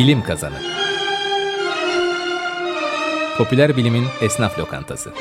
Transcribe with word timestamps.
Bilim 0.00 0.22
Kazanı 0.22 0.54
Popüler 3.38 3.76
Bilimin 3.76 4.04
Esnaf 4.22 4.58
Lokantası 4.58 5.12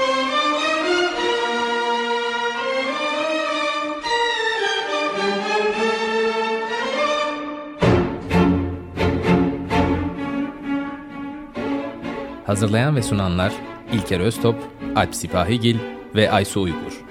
Hazırlayan 12.45 12.95
ve 12.95 13.03
sunanlar 13.03 13.53
İlker 13.93 14.19
Öztop, 14.19 14.55
Alp 14.95 15.15
Sipahigil 15.15 15.77
ve 16.15 16.31
Aysu 16.31 16.61
Uygur. 16.61 17.03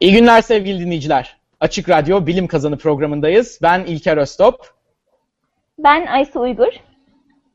İyi 0.00 0.12
günler 0.12 0.42
sevgili 0.42 0.80
dinleyiciler. 0.80 1.36
Açık 1.60 1.88
Radyo 1.88 2.26
Bilim 2.26 2.46
Kazanı 2.46 2.78
programındayız. 2.78 3.58
Ben 3.62 3.84
İlker 3.84 4.16
Öztop. 4.16 4.74
Ben 5.78 6.06
Aysu 6.06 6.40
Uygur. 6.40 6.72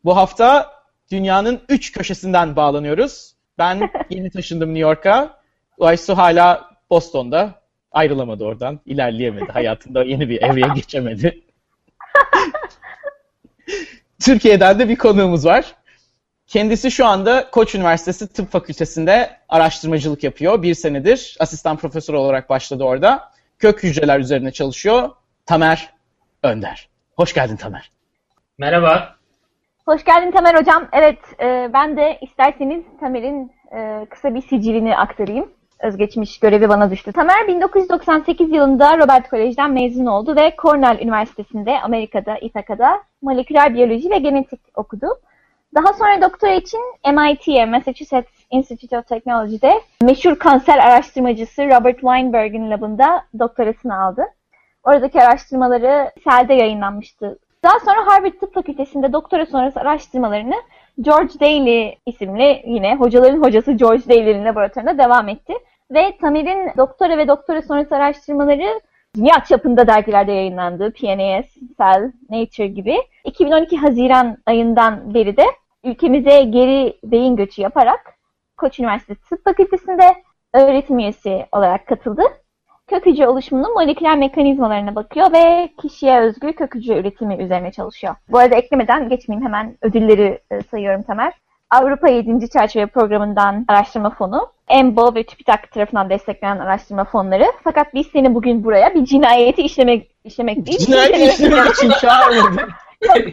Bu 0.03 0.16
hafta 0.16 0.73
dünyanın 1.12 1.62
üç 1.70 1.91
köşesinden 1.91 2.55
bağlanıyoruz. 2.55 3.36
Ben 3.58 3.89
yeni 4.09 4.30
taşındım 4.30 4.70
New 4.70 4.80
York'a. 4.80 5.39
Aysu 5.80 6.17
hala 6.17 6.70
Boston'da. 6.89 7.62
Ayrılamadı 7.91 8.44
oradan. 8.44 8.80
İlerleyemedi. 8.86 9.45
Hayatında 9.53 10.03
yeni 10.03 10.30
bir 10.30 10.41
evreye 10.41 10.73
geçemedi. 10.75 11.41
Türkiye'den 14.25 14.80
de 14.80 14.89
bir 14.89 14.95
konuğumuz 14.95 15.45
var. 15.45 15.75
Kendisi 16.48 16.91
şu 16.91 17.05
anda 17.05 17.49
Koç 17.52 17.76
Üniversitesi 17.76 18.34
Tıp 18.34 18.52
Fakültesi'nde 18.52 19.38
araştırmacılık 19.50 20.23
yapıyor. 20.23 20.61
Bir 20.61 20.73
senedir 20.73 21.38
asistan 21.39 21.78
profesör 21.78 22.14
olarak 22.14 22.50
başladı 22.50 22.83
orada. 22.83 23.31
Kök 23.59 23.83
hücreler 23.83 24.20
üzerine 24.20 24.52
çalışıyor. 24.52 25.09
Tamer 25.45 25.94
Önder. 26.44 26.89
Hoş 27.16 27.33
geldin 27.33 27.55
Tamer. 27.55 27.92
Merhaba. 28.58 29.16
Hoş 29.86 30.03
geldin 30.03 30.31
Tamer 30.31 30.55
Hocam. 30.55 30.88
Evet, 30.94 31.20
e, 31.39 31.70
ben 31.73 31.97
de 31.97 32.17
isterseniz 32.22 32.83
Tamer'in 33.00 33.52
e, 33.75 34.05
kısa 34.09 34.36
bir 34.36 34.42
sicilini 34.42 34.98
aktarayım. 34.98 35.52
Özgeçmiş 35.80 36.39
görevi 36.39 36.70
bana 36.70 36.92
düştü. 36.92 37.11
Tamer 37.11 37.48
1998 37.48 38.52
yılında 38.52 38.98
Robert 38.98 39.30
Kolej'den 39.30 39.72
mezun 39.72 40.05
oldu 40.05 40.36
ve 40.36 40.55
Cornell 40.61 41.00
Üniversitesi'nde 41.02 41.81
Amerika'da, 41.81 42.38
İthaka'da 42.38 43.03
moleküler 43.22 43.73
biyoloji 43.73 44.09
ve 44.09 44.17
genetik 44.17 44.59
okudu. 44.75 45.08
Daha 45.76 45.94
sonra 45.94 46.22
doktora 46.22 46.54
için 46.54 46.80
MIT'ye, 47.06 47.66
Massachusetts 47.66 48.31
Institute 48.52 49.00
of 49.00 49.08
Technology'de 49.08 49.82
meşhur 50.02 50.36
kanser 50.36 50.78
araştırmacısı 50.78 51.66
Robert 51.66 52.00
Weinberg'in 52.00 52.72
labında 52.72 53.26
doktorasını 53.40 54.02
aldı. 54.04 54.26
Oradaki 54.84 55.22
araştırmaları 55.22 56.12
Cell'de 56.23 56.54
yayınlanmıştı. 56.54 57.40
Daha 57.64 57.80
sonra 57.80 58.08
Harvard 58.08 58.34
Tıp 58.34 58.54
Fakültesi'nde 58.54 59.14
doktora 59.14 59.45
sonrası 59.45 59.80
araştırmalarını 59.80 60.56
George 61.02 61.40
Daly 61.40 61.95
isimli 62.06 62.64
yine 62.66 62.95
hocaların 62.95 63.44
hocası 63.44 63.72
George 63.72 64.04
Daly'nin 64.10 64.45
laboratuvarında 64.45 65.04
devam 65.04 65.30
etti. 65.30 65.54
Ve 65.92 66.17
Tamer'in 66.22 66.72
doktora 66.78 67.17
ve 67.17 67.28
doktora 67.28 67.62
sonrası 67.62 67.95
araştırmaları 67.95 68.82
dünya 69.16 69.44
çapında 69.50 69.88
dergilerde 69.88 70.32
yayınlandı. 70.32 70.94
PNAS, 70.94 71.45
Cell, 71.78 72.12
Nature 72.30 72.67
gibi. 72.67 72.98
2012 73.23 73.78
Haziran 73.78 74.38
ayından 74.45 75.14
beri 75.14 75.38
de 75.38 75.45
ülkemize 75.86 76.44
geri 76.44 77.00
beyin 77.03 77.36
göçü 77.36 77.61
yaparak 77.61 78.16
Koç 78.58 78.80
Üniversitesi 78.80 79.22
Tıp 79.30 79.44
Fakültesi'nde 79.44 80.16
öğretim 80.53 81.00
üyesi 81.00 81.45
olarak 81.52 81.88
katıldı. 81.88 82.22
Kök 82.88 83.05
hücre 83.05 83.27
oluşumunun 83.27 83.73
moleküler 83.73 84.17
mekanizmalarına 84.17 84.95
bakıyor 84.95 85.33
ve 85.33 85.70
kişiye 85.82 86.20
özgü 86.20 86.54
kök 86.54 86.76
hücre 86.76 86.99
üretimi 86.99 87.43
üzerine 87.43 87.71
çalışıyor. 87.71 88.15
Bu 88.30 88.37
arada 88.37 88.55
eklemeden 88.55 89.10
geçmeyeyim 89.10 89.45
hemen 89.45 89.77
ödülleri 89.82 90.39
e, 90.52 90.61
sayıyorum 90.61 91.04
Tamer. 91.04 91.33
Avrupa 91.70 92.10
7. 92.10 92.49
Çerçeve 92.49 92.86
Programı'ndan 92.86 93.65
araştırma 93.67 94.10
fonu, 94.10 94.48
EMBO 94.67 95.15
ve 95.15 95.23
TÜBİTAK 95.23 95.71
tarafından 95.71 96.10
desteklenen 96.10 96.60
araştırma 96.60 97.05
fonları. 97.05 97.45
Fakat 97.64 97.93
biz 97.93 98.08
seni 98.08 98.36
bugün 98.36 98.64
buraya 98.64 98.93
bir 98.93 99.05
cinayeti 99.05 99.61
işlemek, 99.61 100.11
işlemek 100.23 100.65
değil. 100.65 100.77
Cinayeti 100.77 101.23
işlemek 101.23 101.71
için 101.71 101.89
çağırmadım. 101.89 102.70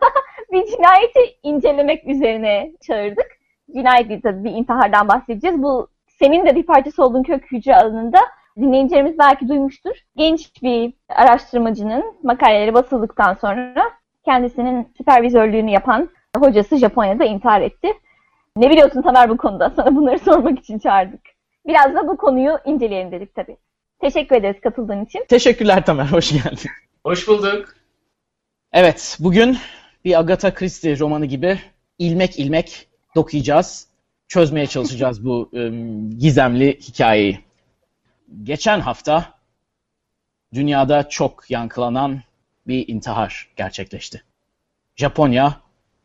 bir 0.52 0.66
cinayeti 0.66 1.20
incelemek 1.42 2.06
üzerine 2.06 2.72
çağırdık. 2.86 3.26
Cinayet 3.74 4.22
tabii 4.22 4.44
bir 4.44 4.50
intihardan 4.50 5.08
bahsedeceğiz. 5.08 5.62
Bu 5.62 5.88
senin 6.06 6.46
de 6.46 6.56
bir 6.56 6.62
parçası 6.62 7.04
olduğun 7.04 7.22
kök 7.22 7.52
hücre 7.52 7.76
alanında 7.76 8.18
dinleyicilerimiz 8.56 9.18
belki 9.18 9.48
duymuştur. 9.48 9.96
Genç 10.16 10.62
bir 10.62 10.92
araştırmacının 11.08 12.04
makaleleri 12.22 12.74
basıldıktan 12.74 13.34
sonra 13.34 13.90
kendisinin 14.24 14.92
süpervizörlüğünü 14.98 15.70
yapan 15.70 16.10
hocası 16.38 16.76
Japonya'da 16.76 17.24
intihar 17.24 17.60
etti. 17.60 17.88
Ne 18.56 18.70
biliyorsun 18.70 19.02
Tamer 19.02 19.28
bu 19.28 19.36
konuda? 19.36 19.70
Sana 19.76 19.96
bunları 19.96 20.18
sormak 20.18 20.58
için 20.58 20.78
çağırdık. 20.78 21.20
Biraz 21.66 21.94
da 21.94 22.08
bu 22.08 22.16
konuyu 22.16 22.58
inceleyelim 22.64 23.12
dedik 23.12 23.34
tabii. 23.34 23.56
Teşekkür 24.00 24.36
ederiz 24.36 24.60
katıldığın 24.60 25.04
için. 25.04 25.24
Teşekkürler 25.28 25.84
Tamer, 25.84 26.04
hoş 26.04 26.32
geldin. 26.32 26.70
Hoş 27.04 27.28
bulduk. 27.28 27.74
Evet, 28.72 29.16
bugün 29.20 29.56
bir 30.04 30.18
Agatha 30.18 30.54
Christie 30.54 30.98
romanı 30.98 31.26
gibi 31.26 31.60
ilmek 31.98 32.38
ilmek 32.38 32.88
dokuyacağız. 33.14 33.86
Çözmeye 34.28 34.66
çalışacağız 34.66 35.24
bu 35.24 35.50
ım, 35.54 36.18
gizemli 36.18 36.80
hikayeyi. 36.80 37.40
Geçen 38.42 38.80
hafta 38.80 39.34
dünyada 40.54 41.08
çok 41.08 41.50
yankılanan 41.50 42.22
bir 42.66 42.88
intihar 42.88 43.48
gerçekleşti. 43.56 44.22
Japonya 44.96 45.60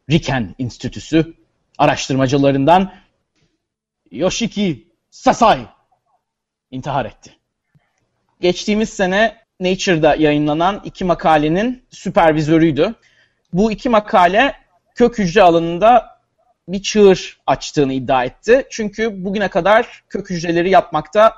Riken 0.09 0.55
Enstitüsü 0.59 1.33
araştırmacılarından 1.77 2.93
Yoshiki 4.11 4.87
Sasai 5.09 5.65
intihar 6.71 7.05
etti. 7.05 7.37
Geçtiğimiz 8.41 8.89
sene 8.89 9.37
Nature'da 9.59 10.15
yayınlanan 10.15 10.81
iki 10.85 11.05
makalenin 11.05 11.83
süpervizörüydü. 11.89 12.95
Bu 13.55 13.71
iki 13.71 13.89
makale 13.89 14.55
kök 14.95 15.17
hücre 15.19 15.41
alanında 15.41 16.19
bir 16.67 16.81
çığır 16.81 17.37
açtığını 17.47 17.93
iddia 17.93 18.23
etti. 18.23 18.67
Çünkü 18.69 19.25
bugüne 19.25 19.47
kadar 19.47 20.03
kök 20.09 20.29
hücreleri 20.29 20.69
yapmakta 20.69 21.33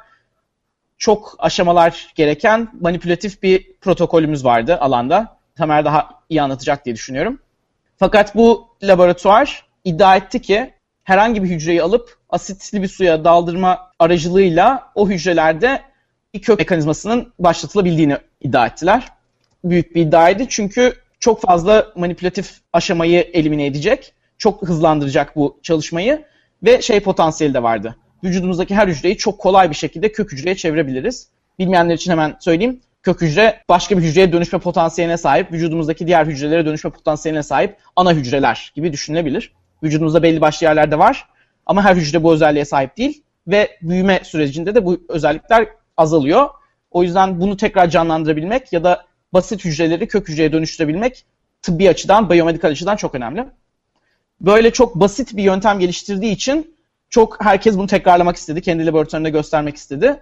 çok 0.97 1.35
aşamalar 1.39 2.11
gereken 2.16 2.69
manipülatif 2.81 3.44
bir 3.44 3.73
protokolümüz 3.81 4.45
vardı 4.45 4.77
alanda. 4.77 5.38
Tamer 5.56 5.85
daha 5.85 6.09
iyi 6.29 6.41
anlatacak 6.41 6.85
diye 6.85 6.95
düşünüyorum. 6.95 7.39
Fakat 7.97 8.35
bu 8.35 8.67
laboratuvar 8.83 9.66
iddia 9.83 10.16
etti 10.16 10.41
ki 10.41 10.73
herhangi 11.03 11.44
bir 11.44 11.50
hücreyi 11.50 11.83
alıp 11.83 12.17
asitli 12.29 12.81
bir 12.81 12.88
suya 12.88 13.23
daldırma 13.23 13.91
aracılığıyla 14.00 14.91
o 14.95 15.09
hücrelerde 15.09 15.81
bir 16.33 16.41
kök 16.41 16.59
mekanizmasının 16.59 17.33
başlatılabildiğini 17.39 18.17
iddia 18.41 18.67
ettiler. 18.67 19.07
Büyük 19.63 19.95
bir 19.95 20.01
iddiaydı 20.01 20.45
çünkü 20.50 21.06
çok 21.19 21.41
fazla 21.41 21.88
manipülatif 21.95 22.51
aşamayı 22.73 23.22
elimine 23.33 23.66
edecek, 23.66 24.13
çok 24.38 24.61
hızlandıracak 24.67 25.35
bu 25.35 25.59
çalışmayı 25.63 26.25
ve 26.63 26.81
şey 26.81 27.00
potansiyeli 27.00 27.53
de 27.53 27.63
vardı. 27.63 27.95
Vücudumuzdaki 28.23 28.75
her 28.75 28.88
hücreyi 28.88 29.17
çok 29.17 29.39
kolay 29.39 29.69
bir 29.69 29.75
şekilde 29.75 30.11
kök 30.11 30.31
hücreye 30.31 30.56
çevirebiliriz. 30.56 31.27
Bilmeyenler 31.59 31.95
için 31.95 32.11
hemen 32.11 32.35
söyleyeyim. 32.39 32.79
Kök 33.03 33.22
hücre 33.22 33.61
başka 33.69 33.97
bir 33.97 34.03
hücreye 34.03 34.33
dönüşme 34.33 34.59
potansiyeline 34.59 35.17
sahip, 35.17 35.51
vücudumuzdaki 35.51 36.07
diğer 36.07 36.25
hücrelere 36.25 36.66
dönüşme 36.66 36.89
potansiyeline 36.89 37.44
sahip 37.44 37.77
ana 37.95 38.13
hücreler 38.13 38.71
gibi 38.75 38.94
düşünülebilir. 38.94 39.53
Vücudumuzda 39.83 40.24
belli 40.24 40.41
başlı 40.41 40.65
yerlerde 40.65 41.00
var 41.00 41.27
ama 41.65 41.83
her 41.83 41.95
hücre 41.95 42.24
bu 42.24 42.33
özelliğe 42.33 42.65
sahip 42.65 42.97
değil 42.97 43.24
ve 43.47 43.77
büyüme 43.81 44.19
sürecinde 44.24 44.75
de 44.75 44.86
bu 44.86 45.01
özellikler 45.09 45.68
azalıyor. 45.97 46.50
O 46.91 47.03
yüzden 47.03 47.41
bunu 47.41 47.57
tekrar 47.57 47.89
canlandırabilmek 47.89 48.74
ya 48.74 48.83
da 48.83 49.06
basit 49.33 49.65
hücreleri 49.65 50.07
kök 50.07 50.29
hücreye 50.29 50.53
dönüştürebilmek 50.53 51.25
tıbbi 51.62 51.89
açıdan, 51.89 52.29
biyomedikal 52.29 52.69
açıdan 52.69 52.95
çok 52.95 53.15
önemli. 53.15 53.45
Böyle 54.41 54.71
çok 54.71 54.95
basit 54.95 55.38
bir 55.38 55.44
yöntem 55.44 55.79
geliştirdiği 55.79 56.31
için 56.31 56.75
çok 57.09 57.45
herkes 57.45 57.77
bunu 57.77 57.88
tekrarlamak 57.88 58.35
istedi, 58.35 58.62
kendi 58.62 58.85
laboratuvarında 58.85 59.29
göstermek 59.29 59.75
istedi. 59.75 60.19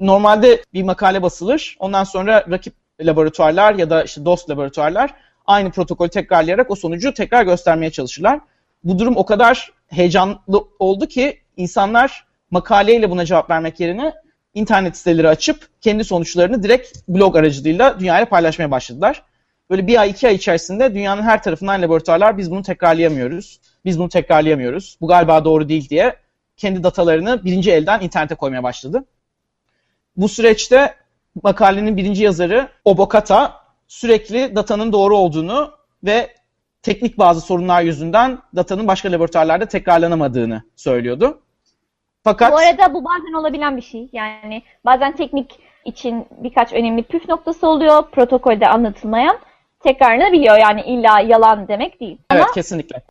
Normalde 0.00 0.64
bir 0.74 0.82
makale 0.82 1.22
basılır, 1.22 1.76
ondan 1.78 2.04
sonra 2.04 2.46
rakip 2.50 2.74
laboratuvarlar 3.00 3.74
ya 3.74 3.90
da 3.90 4.02
işte 4.02 4.24
dost 4.24 4.50
laboratuvarlar 4.50 5.14
aynı 5.46 5.70
protokolü 5.70 6.08
tekrarlayarak 6.08 6.70
o 6.70 6.74
sonucu 6.74 7.14
tekrar 7.14 7.44
göstermeye 7.44 7.90
çalışırlar. 7.90 8.40
Bu 8.84 8.98
durum 8.98 9.16
o 9.16 9.24
kadar 9.24 9.72
heyecanlı 9.88 10.64
oldu 10.78 11.06
ki 11.06 11.38
insanlar 11.56 12.26
makaleyle 12.50 13.10
buna 13.10 13.24
cevap 13.24 13.50
vermek 13.50 13.80
yerine 13.80 14.14
internet 14.54 14.96
siteleri 14.96 15.28
açıp 15.28 15.68
kendi 15.80 16.04
sonuçlarını 16.04 16.62
direkt 16.62 16.98
blog 17.08 17.36
aracılığıyla 17.36 18.00
dünyaya 18.00 18.28
paylaşmaya 18.28 18.70
başladılar. 18.70 19.22
Böyle 19.70 19.86
bir 19.86 20.00
ay 20.00 20.10
iki 20.10 20.28
ay 20.28 20.34
içerisinde 20.34 20.94
dünyanın 20.94 21.22
her 21.22 21.42
tarafından 21.42 21.82
laboratuvarlar 21.82 22.38
biz 22.38 22.50
bunu 22.50 22.62
tekrarlayamıyoruz. 22.62 23.60
Biz 23.84 23.98
bunu 23.98 24.08
tekrarlayamıyoruz. 24.08 24.98
Bu 25.00 25.06
galiba 25.06 25.44
doğru 25.44 25.68
değil 25.68 25.88
diye 25.88 26.16
kendi 26.56 26.82
datalarını 26.82 27.44
birinci 27.44 27.70
elden 27.70 28.00
internete 28.00 28.34
koymaya 28.34 28.62
başladı. 28.62 29.04
Bu 30.16 30.28
süreçte 30.28 30.94
makalenin 31.42 31.96
birinci 31.96 32.22
yazarı 32.22 32.68
Obokata 32.84 33.60
sürekli 33.88 34.56
datanın 34.56 34.92
doğru 34.92 35.16
olduğunu 35.16 35.70
ve 36.04 36.34
teknik 36.82 37.18
bazı 37.18 37.40
sorunlar 37.40 37.82
yüzünden 37.82 38.38
datanın 38.56 38.86
başka 38.86 39.12
laboratuvarlarda 39.12 39.66
tekrarlanamadığını 39.66 40.62
söylüyordu. 40.76 41.40
Fakat 42.24 42.52
Bu 42.52 42.56
arada 42.56 42.94
bu 42.94 43.04
bazen 43.04 43.32
olabilen 43.32 43.76
bir 43.76 43.82
şey. 43.82 44.08
Yani 44.12 44.62
bazen 44.84 45.16
teknik 45.16 45.58
için 45.84 46.26
birkaç 46.30 46.72
önemli 46.72 47.02
püf 47.02 47.28
noktası 47.28 47.66
oluyor. 47.66 48.10
Protokolde 48.12 48.68
anlatılmayan 48.68 49.38
tekrarlanabiliyor. 49.80 50.58
Yani 50.58 50.82
illa 50.82 51.20
yalan 51.20 51.68
demek 51.68 52.00
değil. 52.00 52.18
Evet 52.30 52.42
Ama... 52.42 52.52
kesinlikle. 52.52 53.02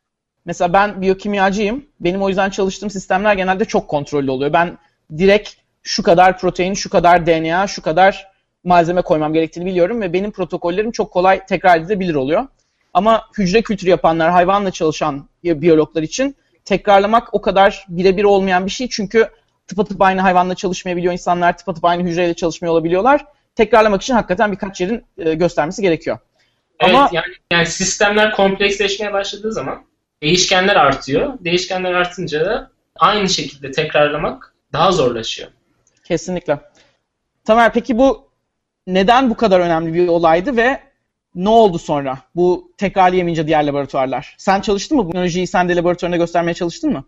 Mesela 0.45 0.73
ben 0.73 1.01
biyokimyacıyım. 1.01 1.85
Benim 1.99 2.21
o 2.21 2.29
yüzden 2.29 2.49
çalıştığım 2.49 2.89
sistemler 2.89 3.33
genelde 3.33 3.65
çok 3.65 3.87
kontrollü 3.87 4.31
oluyor. 4.31 4.53
Ben 4.53 4.77
direkt 5.17 5.49
şu 5.83 6.03
kadar 6.03 6.37
protein, 6.37 6.73
şu 6.73 6.89
kadar 6.89 7.25
DNA, 7.25 7.67
şu 7.67 7.81
kadar 7.81 8.27
malzeme 8.63 9.01
koymam 9.01 9.33
gerektiğini 9.33 9.65
biliyorum 9.65 10.01
ve 10.01 10.13
benim 10.13 10.31
protokollerim 10.31 10.91
çok 10.91 11.11
kolay 11.11 11.45
tekrar 11.45 11.77
edilebilir 11.79 12.15
oluyor. 12.15 12.47
Ama 12.93 13.25
hücre 13.37 13.61
kültürü 13.61 13.89
yapanlar, 13.89 14.31
hayvanla 14.31 14.71
çalışan 14.71 15.29
biyologlar 15.43 16.03
için 16.03 16.35
tekrarlamak 16.69 17.33
o 17.33 17.41
kadar 17.41 17.85
birebir 17.89 18.23
olmayan 18.23 18.65
bir 18.65 18.71
şey. 18.71 18.89
Çünkü 18.89 19.29
tıpatıp 19.67 20.01
aynı 20.01 20.21
hayvanla 20.21 20.55
çalışmayabiliyor 20.55 21.13
insanlar, 21.13 21.57
tıpatıp 21.57 21.85
aynı 21.85 22.03
hücreyle 22.03 22.33
çalışmıyor 22.33 22.73
olabiliyorlar. 22.73 23.25
Tekrarlamak 23.55 24.01
için 24.01 24.13
hakikaten 24.13 24.51
birkaç 24.51 24.81
yerin 24.81 25.05
e, 25.17 25.33
göstermesi 25.33 25.81
gerekiyor. 25.81 26.17
Evet, 26.79 26.95
Ama 26.95 27.09
yani, 27.11 27.25
yani 27.53 27.65
sistemler 27.65 28.35
kompleksleşmeye 28.35 29.13
başladığı 29.13 29.53
zaman 29.53 29.83
değişkenler 30.23 30.75
artıyor. 30.75 31.33
Değişkenler 31.39 31.93
artınca 31.93 32.45
da 32.45 32.71
aynı 32.99 33.29
şekilde 33.29 33.71
tekrarlamak 33.71 34.53
daha 34.73 34.91
zorlaşıyor. 34.91 35.49
Kesinlikle. 36.03 36.59
Tamer 37.45 37.73
peki 37.73 37.97
bu 37.97 38.29
neden 38.87 39.29
bu 39.29 39.37
kadar 39.37 39.59
önemli 39.59 39.93
bir 39.93 40.07
olaydı 40.07 40.57
ve 40.57 40.79
ne 41.35 41.49
oldu 41.49 41.79
sonra? 41.79 42.17
Bu 42.35 42.71
tekrarlayamayınca 42.77 43.47
diğer 43.47 43.63
laboratuvarlar. 43.63 44.35
Sen 44.37 44.61
çalıştın 44.61 44.97
mı? 44.97 45.05
Bu 45.05 45.07
teknolojiyi 45.07 45.47
sen 45.47 45.69
de 45.69 45.75
laboratuvarında 45.75 46.17
göstermeye 46.17 46.53
çalıştın 46.53 46.91
mı? 46.91 47.03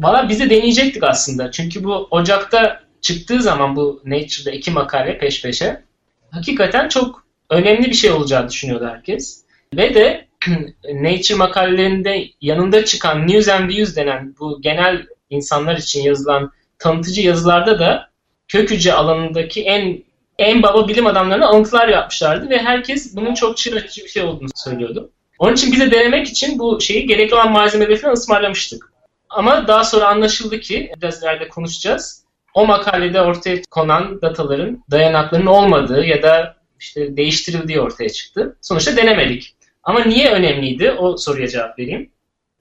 Valla 0.00 0.28
biz 0.28 0.40
de 0.40 0.50
deneyecektik 0.50 1.04
aslında. 1.04 1.50
Çünkü 1.50 1.84
bu 1.84 2.08
Ocak'ta 2.10 2.80
çıktığı 3.00 3.42
zaman 3.42 3.76
bu 3.76 4.02
Nature'da 4.04 4.50
iki 4.50 4.70
makale 4.70 5.18
peş 5.18 5.42
peşe 5.42 5.82
hakikaten 6.30 6.88
çok 6.88 7.24
önemli 7.50 7.88
bir 7.88 7.94
şey 7.94 8.10
olacağı 8.10 8.48
düşünüyordu 8.48 8.86
herkes. 8.86 9.44
Ve 9.76 9.94
de 9.94 10.26
Nature 10.94 11.34
makalelerinde 11.34 12.24
yanında 12.40 12.84
çıkan 12.84 13.28
News 13.28 13.48
and 13.48 13.70
Views 13.70 13.96
denen 13.96 14.34
bu 14.40 14.62
genel 14.62 15.06
insanlar 15.30 15.76
için 15.76 16.02
yazılan 16.02 16.52
tanıtıcı 16.78 17.22
yazılarda 17.22 17.78
da 17.78 18.10
kök 18.48 18.70
hücre 18.70 18.92
alanındaki 18.92 19.62
en 19.62 20.02
en 20.40 20.62
baba 20.62 20.88
bilim 20.88 21.06
adamlarına 21.06 21.46
alıntılar 21.46 21.88
yapmışlardı 21.88 22.50
ve 22.50 22.58
herkes 22.58 23.16
bunun 23.16 23.34
çok 23.34 23.56
çığır 23.56 23.76
açıcı 23.76 24.04
bir 24.04 24.08
şey 24.08 24.22
olduğunu 24.22 24.48
söylüyordu. 24.54 25.10
Onun 25.38 25.54
için 25.54 25.72
bize 25.72 25.90
denemek 25.90 26.28
için 26.28 26.58
bu 26.58 26.80
şeyi 26.80 27.06
gerekli 27.06 27.34
olan 27.34 27.52
malzemeleri 27.52 27.96
falan 27.96 28.14
ısmarlamıştık. 28.14 28.92
Ama 29.30 29.68
daha 29.68 29.84
sonra 29.84 30.08
anlaşıldı 30.08 30.60
ki, 30.60 30.92
biraz 30.96 31.22
ileride 31.22 31.48
konuşacağız, 31.48 32.24
o 32.54 32.66
makalede 32.66 33.20
ortaya 33.20 33.62
konan 33.70 34.22
dataların 34.22 34.84
dayanaklarının 34.90 35.46
olmadığı 35.46 36.04
ya 36.04 36.22
da 36.22 36.56
işte 36.80 37.16
değiştirildiği 37.16 37.80
ortaya 37.80 38.08
çıktı. 38.08 38.56
Sonuçta 38.60 38.96
denemedik. 38.96 39.54
Ama 39.82 40.04
niye 40.04 40.30
önemliydi? 40.30 40.90
O 40.90 41.16
soruya 41.16 41.48
cevap 41.48 41.78
vereyim. 41.78 42.10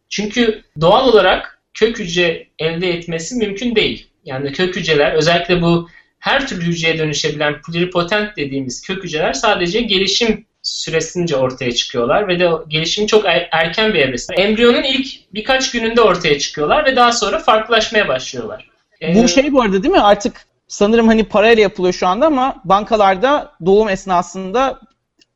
Çünkü 0.10 0.64
doğal 0.82 1.08
olarak 1.08 1.62
kök 1.74 2.00
hücre 2.00 2.48
elde 2.60 2.90
etmesi 2.90 3.36
mümkün 3.36 3.76
değil. 3.76 4.08
Yani 4.26 4.52
kök 4.52 4.76
hücreler 4.76 5.14
özellikle 5.14 5.62
bu 5.62 5.90
her 6.20 6.48
türlü 6.48 6.66
hücreye 6.66 6.98
dönüşebilen 6.98 7.62
pluripotent 7.62 8.38
dediğimiz 8.38 8.82
kök 8.82 9.04
hücreler 9.04 9.34
sadece 9.34 9.82
gelişim 9.82 10.46
süresince 10.64 11.36
ortaya 11.36 11.72
çıkıyorlar 11.72 12.28
ve 12.28 12.40
de 12.40 12.50
gelişim 12.68 13.08
çok 13.08 13.26
er, 13.26 13.50
erken 13.52 13.94
bir 13.94 14.00
evresinde. 14.00 14.42
Embriyonun 14.42 14.84
ilk 14.84 15.34
birkaç 15.34 15.72
gününde 15.72 16.02
ortaya 16.02 16.40
çıkıyorlar 16.40 16.86
ve 16.86 16.96
daha 16.96 17.12
sonra 17.12 17.40
farklılaşmaya 17.40 18.08
başlıyorlar. 18.08 18.70
Bu 19.02 19.24
ee, 19.24 19.28
şey 19.28 19.54
bu 19.54 19.62
arada 19.62 19.84
değil 19.84 19.94
mi? 19.94 20.02
Artık 20.02 20.46
sanırım 20.68 21.08
hani 21.08 21.24
parayla 21.24 21.62
yapılıyor 21.62 21.94
şu 21.94 22.08
anda 22.08 22.26
ama 22.26 22.56
bankalarda 22.66 23.52
doğum 23.66 23.90
esnasında 23.90 24.80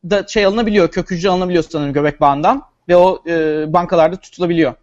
da 0.10 0.28
şey 0.28 0.46
alınabiliyor, 0.46 0.92
kök 0.92 1.12
hücre 1.12 1.30
alınabiliyor 1.30 1.64
sanırım 1.70 1.94
göbek 1.94 2.22
bağından 2.22 2.62
ve 2.90 2.96
o 2.96 3.24
e, 3.28 3.34
bankalarda 3.74 4.16
tutulabiliyor. 4.16 4.74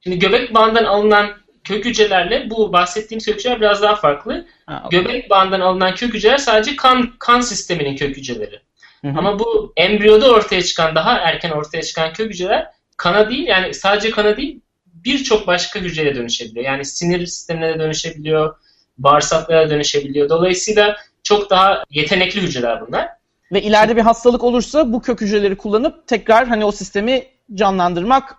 Şimdi 0.00 0.18
göbek 0.18 0.54
bağından 0.54 0.84
alınan 0.84 1.30
kök 1.68 1.84
hücrelerle 1.84 2.50
bu 2.50 2.72
bahsettiğim 2.72 3.20
kök 3.20 3.34
hücreler 3.34 3.60
biraz 3.60 3.82
daha 3.82 3.94
farklı. 3.94 4.46
Ha, 4.66 4.82
okay. 4.86 5.00
Göbek 5.00 5.30
bağından 5.30 5.60
alınan 5.60 5.94
kök 5.94 6.14
hücreler 6.14 6.38
sadece 6.38 6.76
kan 6.76 7.12
kan 7.18 7.40
sisteminin 7.40 7.96
kök 7.96 8.16
hücreleri. 8.16 8.60
Hı 9.04 9.08
hı. 9.08 9.18
Ama 9.18 9.38
bu 9.38 9.72
embriyoda 9.76 10.30
ortaya 10.30 10.62
çıkan, 10.62 10.94
daha 10.94 11.18
erken 11.18 11.50
ortaya 11.50 11.82
çıkan 11.82 12.12
kök 12.12 12.30
hücreler 12.30 12.66
kana 12.96 13.30
değil 13.30 13.46
yani 13.46 13.74
sadece 13.74 14.10
kana 14.10 14.36
değil 14.36 14.60
birçok 14.86 15.46
başka 15.46 15.80
hücreye 15.80 16.14
dönüşebiliyor. 16.14 16.66
Yani 16.66 16.84
sinir 16.84 17.26
sistemine 17.26 17.68
de 17.68 17.78
dönüşebiliyor, 17.78 18.56
bağırsaklara 18.98 19.70
dönüşebiliyor. 19.70 20.28
Dolayısıyla 20.28 20.96
çok 21.22 21.50
daha 21.50 21.84
yetenekli 21.90 22.40
hücreler 22.40 22.86
bunlar. 22.86 23.08
Ve 23.52 23.62
ileride 23.62 23.96
bir 23.96 24.02
hastalık 24.02 24.44
olursa 24.44 24.92
bu 24.92 25.02
kök 25.02 25.20
hücreleri 25.20 25.56
kullanıp 25.56 26.06
tekrar 26.06 26.46
hani 26.48 26.64
o 26.64 26.72
sistemi 26.72 27.22
canlandırmak 27.54 28.36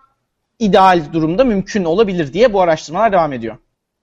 ideal 0.60 1.02
durumda 1.12 1.44
mümkün 1.44 1.84
olabilir 1.84 2.32
diye 2.32 2.52
bu 2.52 2.60
araştırmalar 2.60 3.12
devam 3.12 3.32
ediyor. 3.32 3.56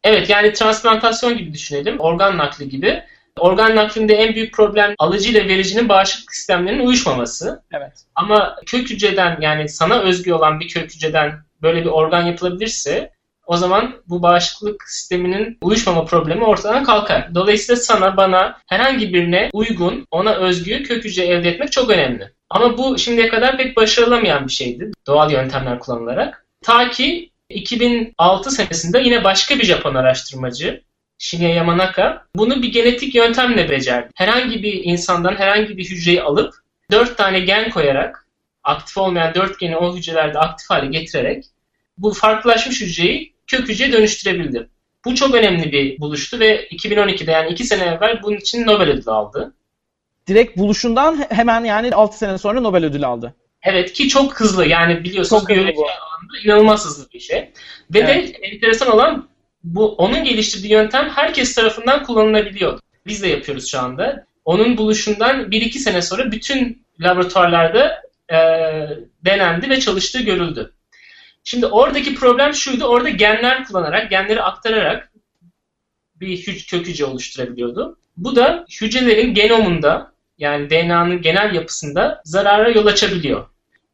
Evet 0.03 0.29
yani 0.29 0.53
transplantasyon 0.53 1.37
gibi 1.37 1.53
düşünelim. 1.53 1.99
Organ 1.99 2.37
nakli 2.37 2.69
gibi. 2.69 3.03
Organ 3.39 3.75
naklinde 3.75 4.15
en 4.15 4.35
büyük 4.35 4.53
problem 4.53 4.95
alıcı 4.99 5.31
ile 5.31 5.47
vericinin 5.47 5.89
bağışıklık 5.89 6.35
sistemlerinin 6.35 6.87
uyuşmaması. 6.87 7.63
Evet. 7.71 7.93
Ama 8.15 8.55
kök 8.65 8.89
hücreden 8.89 9.37
yani 9.41 9.69
sana 9.69 9.99
özgü 9.99 10.33
olan 10.33 10.59
bir 10.59 10.67
kök 10.67 10.93
hücreden 10.93 11.31
böyle 11.61 11.81
bir 11.81 11.89
organ 11.89 12.25
yapılabilirse 12.25 13.11
o 13.47 13.57
zaman 13.57 13.95
bu 14.07 14.21
bağışıklık 14.21 14.83
sisteminin 14.89 15.57
uyuşmama 15.61 16.05
problemi 16.05 16.43
ortadan 16.43 16.83
kalkar. 16.83 17.35
Dolayısıyla 17.35 17.81
sana, 17.81 18.17
bana, 18.17 18.57
herhangi 18.67 19.13
birine 19.13 19.49
uygun, 19.53 20.07
ona 20.11 20.33
özgü 20.35 20.83
kök 20.83 21.05
hücre 21.05 21.25
elde 21.25 21.49
etmek 21.49 21.71
çok 21.71 21.89
önemli. 21.89 22.31
Ama 22.49 22.77
bu 22.77 22.97
şimdiye 22.97 23.27
kadar 23.27 23.57
pek 23.57 23.77
başarılamayan 23.77 24.47
bir 24.47 24.51
şeydi 24.51 24.91
doğal 25.07 25.31
yöntemler 25.31 25.79
kullanılarak. 25.79 26.46
Ta 26.61 26.89
ki 26.89 27.31
2006 27.49 28.51
senesinde 28.51 28.99
yine 28.99 29.23
başka 29.23 29.59
bir 29.59 29.63
Japon 29.63 29.95
araştırmacı 29.95 30.83
Shinya 31.17 31.49
Yamanaka 31.49 32.25
bunu 32.35 32.61
bir 32.61 32.71
genetik 32.71 33.15
yöntemle 33.15 33.69
becerdi. 33.69 34.09
Herhangi 34.15 34.63
bir 34.63 34.83
insandan 34.83 35.35
herhangi 35.35 35.77
bir 35.77 35.89
hücreyi 35.89 36.21
alıp 36.21 36.53
4 36.91 37.17
tane 37.17 37.39
gen 37.39 37.69
koyarak 37.69 38.27
aktif 38.63 38.97
olmayan 38.97 39.33
4 39.33 39.59
geni 39.59 39.77
o 39.77 39.95
hücrelerde 39.95 40.39
aktif 40.39 40.69
hale 40.69 40.87
getirerek 40.87 41.45
bu 41.97 42.13
farklılaşmış 42.13 42.81
hücreyi 42.81 43.33
kök 43.47 43.69
hücreye 43.69 43.91
dönüştürebildi. 43.91 44.69
Bu 45.05 45.15
çok 45.15 45.35
önemli 45.35 45.71
bir 45.71 45.99
buluştu 45.99 46.39
ve 46.39 46.67
2012'de 46.67 47.31
yani 47.31 47.51
2 47.51 47.63
sene 47.63 47.83
evvel 47.83 48.23
bunun 48.23 48.37
için 48.37 48.67
Nobel 48.67 48.89
ödülü 48.89 49.11
aldı. 49.11 49.53
Direkt 50.27 50.57
buluşundan 50.57 51.25
hemen 51.29 51.63
yani 51.63 51.95
6 51.95 52.17
sene 52.17 52.37
sonra 52.37 52.61
Nobel 52.61 52.85
ödülü 52.85 53.05
aldı. 53.05 53.35
Evet 53.63 53.93
ki 53.93 54.07
çok 54.07 54.39
hızlı 54.39 54.65
yani 54.65 55.03
biliyorsunuz 55.03 55.41
çok 55.41 55.49
biyoloji 55.49 55.73
alanında 56.17 56.39
inanılmaz 56.45 56.85
hızlı 56.85 57.07
bir 57.13 57.19
şey. 57.19 57.37
Ve 57.93 57.99
evet. 57.99 58.07
de 58.07 58.47
enteresan 58.47 58.91
olan 58.91 59.29
bu 59.63 59.95
onun 59.95 60.23
geliştirdiği 60.23 60.71
yöntem 60.71 61.09
herkes 61.09 61.55
tarafından 61.55 62.03
kullanılabiliyor. 62.03 62.79
Biz 63.05 63.23
de 63.23 63.27
yapıyoruz 63.27 63.67
şu 63.67 63.79
anda. 63.79 64.25
Onun 64.45 64.77
buluşundan 64.77 65.41
1-2 65.41 65.77
sene 65.77 66.01
sonra 66.01 66.31
bütün 66.31 66.85
laboratuvarlarda 66.99 68.01
e, 68.29 68.37
denendi 69.25 69.69
ve 69.69 69.79
çalıştığı 69.79 70.21
görüldü. 70.21 70.73
Şimdi 71.43 71.65
oradaki 71.65 72.15
problem 72.15 72.53
şuydu. 72.53 72.85
Orada 72.85 73.09
genler 73.09 73.65
kullanarak, 73.65 74.09
genleri 74.09 74.41
aktararak 74.41 75.11
bir 76.15 76.65
kök 76.65 76.87
hücre 76.87 77.05
oluşturabiliyordu. 77.05 77.97
Bu 78.17 78.35
da 78.35 78.65
hücrelerin 78.81 79.33
genomunda 79.33 80.11
yani 80.37 80.69
DNA'nın 80.69 81.21
genel 81.21 81.55
yapısında 81.55 82.21
zarara 82.25 82.69
yol 82.69 82.85
açabiliyor. 82.85 83.45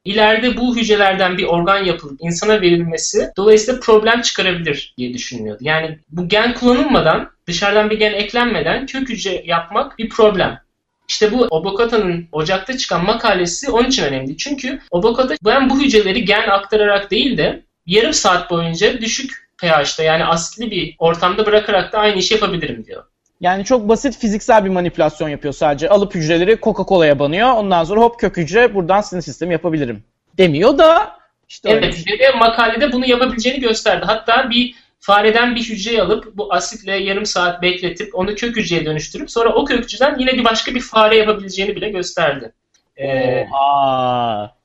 İleride 0.05 0.57
bu 0.57 0.75
hücrelerden 0.75 1.37
bir 1.37 1.43
organ 1.43 1.83
yapılıp 1.83 2.17
insana 2.21 2.61
verilmesi 2.61 3.31
dolayısıyla 3.37 3.79
problem 3.79 4.21
çıkarabilir 4.21 4.93
diye 4.97 5.13
düşünülüyordu. 5.13 5.63
Yani 5.63 5.99
bu 6.09 6.27
gen 6.27 6.53
kullanılmadan, 6.53 7.31
dışarıdan 7.47 7.89
bir 7.89 7.99
gen 7.99 8.13
eklenmeden 8.13 8.85
kök 8.85 9.09
hücre 9.09 9.43
yapmak 9.45 9.99
bir 9.99 10.09
problem. 10.09 10.59
İşte 11.07 11.31
bu 11.31 11.47
Obokata'nın 11.49 12.27
Ocak'ta 12.31 12.77
çıkan 12.77 13.05
makalesi 13.05 13.71
onun 13.71 13.87
için 13.89 14.03
önemli. 14.03 14.37
Çünkü 14.37 14.79
Obokata 14.91 15.35
ben 15.45 15.69
bu 15.69 15.81
hücreleri 15.81 16.25
gen 16.25 16.49
aktararak 16.49 17.11
değil 17.11 17.37
de 17.37 17.63
yarım 17.85 18.13
saat 18.13 18.49
boyunca 18.51 19.01
düşük 19.01 19.49
pH'da 19.57 20.03
yani 20.03 20.25
asitli 20.25 20.71
bir 20.71 20.95
ortamda 20.99 21.45
bırakarak 21.45 21.93
da 21.93 21.97
aynı 21.97 22.17
işi 22.17 22.33
yapabilirim 22.33 22.85
diyor. 22.85 23.03
Yani 23.43 23.65
çok 23.65 23.89
basit 23.89 24.17
fiziksel 24.17 24.65
bir 24.65 24.69
manipülasyon 24.69 25.29
yapıyor 25.29 25.53
sadece. 25.53 25.89
Alıp 25.89 26.15
hücreleri 26.15 26.57
Coca-Cola'ya 26.61 27.19
banıyor. 27.19 27.53
Ondan 27.53 27.83
sonra 27.83 28.01
hop 28.01 28.19
kök 28.19 28.37
hücre 28.37 28.75
buradan 28.75 29.01
sinir 29.01 29.21
sistemi 29.21 29.53
yapabilirim. 29.53 30.03
Demiyor 30.37 30.77
da 30.77 31.17
İşte 31.49 31.73
öyle. 31.73 31.85
Evet 31.85 32.07
ve 32.07 32.19
de 32.19 32.31
makalede 32.31 32.91
bunu 32.91 33.05
yapabileceğini 33.05 33.59
gösterdi. 33.59 34.05
Hatta 34.05 34.49
bir 34.49 34.75
fareden 34.99 35.55
bir 35.55 35.61
hücreyi 35.61 36.01
alıp 36.01 36.37
bu 36.37 36.53
asitle 36.53 36.95
yarım 36.95 37.25
saat 37.25 37.61
bekletip 37.61 38.15
onu 38.15 38.35
kök 38.35 38.57
hücreye 38.57 38.85
dönüştürüp 38.85 39.31
sonra 39.31 39.53
o 39.53 39.65
kök 39.65 39.83
hücreden 39.83 40.19
yine 40.19 40.33
bir 40.33 40.43
başka 40.43 40.75
bir 40.75 40.81
fare 40.81 41.17
yapabileceğini 41.17 41.75
bile 41.75 41.89
gösterdi. 41.89 42.51
Ee, 42.97 43.45
Oha. 43.51 44.55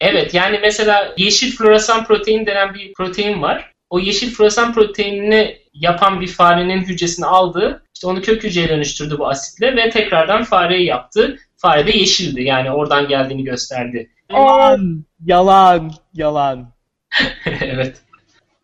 evet 0.00 0.34
yani 0.34 0.58
mesela 0.62 1.14
yeşil 1.16 1.56
floresan 1.56 2.04
protein 2.04 2.46
denen 2.46 2.74
bir 2.74 2.92
protein 2.92 3.42
var. 3.42 3.72
O 3.90 3.98
yeşil 3.98 4.30
floresan 4.30 4.74
proteinini 4.74 5.58
yapan 5.80 6.20
bir 6.20 6.26
farenin 6.26 6.80
hücresini 6.80 7.26
aldı. 7.26 7.82
İşte 7.94 8.06
onu 8.06 8.22
kök 8.22 8.44
hücreye 8.44 8.68
dönüştürdü 8.68 9.18
bu 9.18 9.28
asitle 9.28 9.76
ve 9.76 9.90
tekrardan 9.90 10.44
fareyi 10.44 10.86
yaptı. 10.86 11.38
Fare 11.56 11.86
de 11.86 11.98
yeşildi 11.98 12.42
yani 12.42 12.70
oradan 12.70 13.08
geldiğini 13.08 13.44
gösterdi. 13.44 14.10
Yalan, 14.30 15.04
yalan, 15.24 15.90
yalan. 16.14 16.68
evet. 17.60 18.02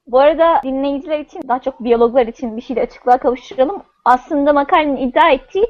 Bu 0.06 0.18
arada 0.18 0.60
dinleyiciler 0.64 1.20
için, 1.20 1.40
daha 1.48 1.58
çok 1.58 1.84
biyologlar 1.84 2.26
için 2.26 2.56
bir 2.56 2.62
şey 2.62 2.76
de 2.76 2.80
açıklığa 2.80 3.18
kavuşturalım. 3.18 3.82
Aslında 4.04 4.52
makalenin 4.52 5.08
iddia 5.08 5.30
ettiği 5.30 5.66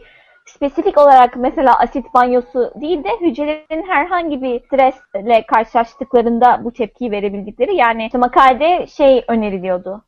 spesifik 0.47 0.99
olarak 0.99 1.37
mesela 1.37 1.79
asit 1.79 2.15
banyosu 2.15 2.73
değil 2.81 3.05
de 3.05 3.09
hücrelerin 3.21 3.89
herhangi 3.89 4.43
bir 4.43 4.61
stresle 4.61 5.47
karşılaştıklarında 5.47 6.61
bu 6.65 6.73
tepkiyi 6.73 7.11
verebildikleri. 7.11 7.77
Yani 7.77 8.07
işte 8.07 8.19
makalede 8.19 8.87
şey 8.87 9.25
öneriliyordu. 9.29 10.05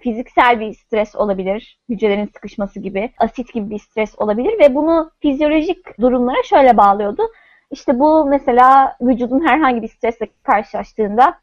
Fiziksel 0.00 0.60
bir 0.60 0.74
stres 0.74 1.16
olabilir, 1.16 1.78
hücrelerin 1.88 2.26
sıkışması 2.26 2.80
gibi, 2.80 3.12
asit 3.18 3.54
gibi 3.54 3.70
bir 3.70 3.78
stres 3.78 4.14
olabilir 4.18 4.58
ve 4.58 4.74
bunu 4.74 5.10
fizyolojik 5.20 6.00
durumlara 6.00 6.42
şöyle 6.42 6.76
bağlıyordu. 6.76 7.22
İşte 7.70 7.98
bu 7.98 8.24
mesela 8.24 8.96
vücudun 9.00 9.46
herhangi 9.46 9.82
bir 9.82 9.88
stresle 9.88 10.28
karşılaştığında 10.42 11.40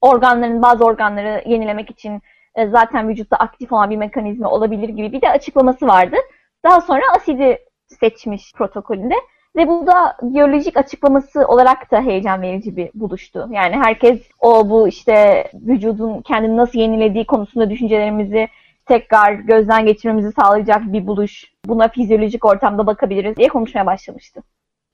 organların 0.00 0.62
bazı 0.62 0.84
organları 0.84 1.42
yenilemek 1.46 1.90
için 1.90 2.22
e, 2.54 2.68
zaten 2.68 3.08
vücutta 3.08 3.36
aktif 3.36 3.72
olan 3.72 3.90
bir 3.90 3.96
mekanizma 3.96 4.50
olabilir 4.50 4.88
gibi 4.88 5.12
bir 5.12 5.20
de 5.22 5.30
açıklaması 5.30 5.86
vardı. 5.86 6.16
Daha 6.64 6.80
sonra 6.80 7.02
asidi 7.16 7.58
seçmiş 7.86 8.52
protokolünde 8.52 9.14
ve 9.56 9.68
bu 9.68 9.86
da 9.86 10.16
biyolojik 10.22 10.76
açıklaması 10.76 11.46
olarak 11.46 11.90
da 11.90 12.02
heyecan 12.02 12.42
verici 12.42 12.76
bir 12.76 12.90
buluştu. 12.94 13.48
Yani 13.52 13.76
herkes 13.76 14.20
o 14.40 14.70
bu 14.70 14.88
işte 14.88 15.44
vücudun 15.54 16.22
kendini 16.22 16.56
nasıl 16.56 16.78
yenilediği 16.78 17.26
konusunda 17.26 17.70
düşüncelerimizi 17.70 18.48
tekrar 18.86 19.32
gözden 19.32 19.86
geçirmemizi 19.86 20.32
sağlayacak 20.32 20.92
bir 20.92 21.06
buluş. 21.06 21.44
Buna 21.66 21.88
fizyolojik 21.88 22.44
ortamda 22.44 22.86
bakabiliriz 22.86 23.36
diye 23.36 23.48
konuşmaya 23.48 23.86
başlamıştı. 23.86 24.42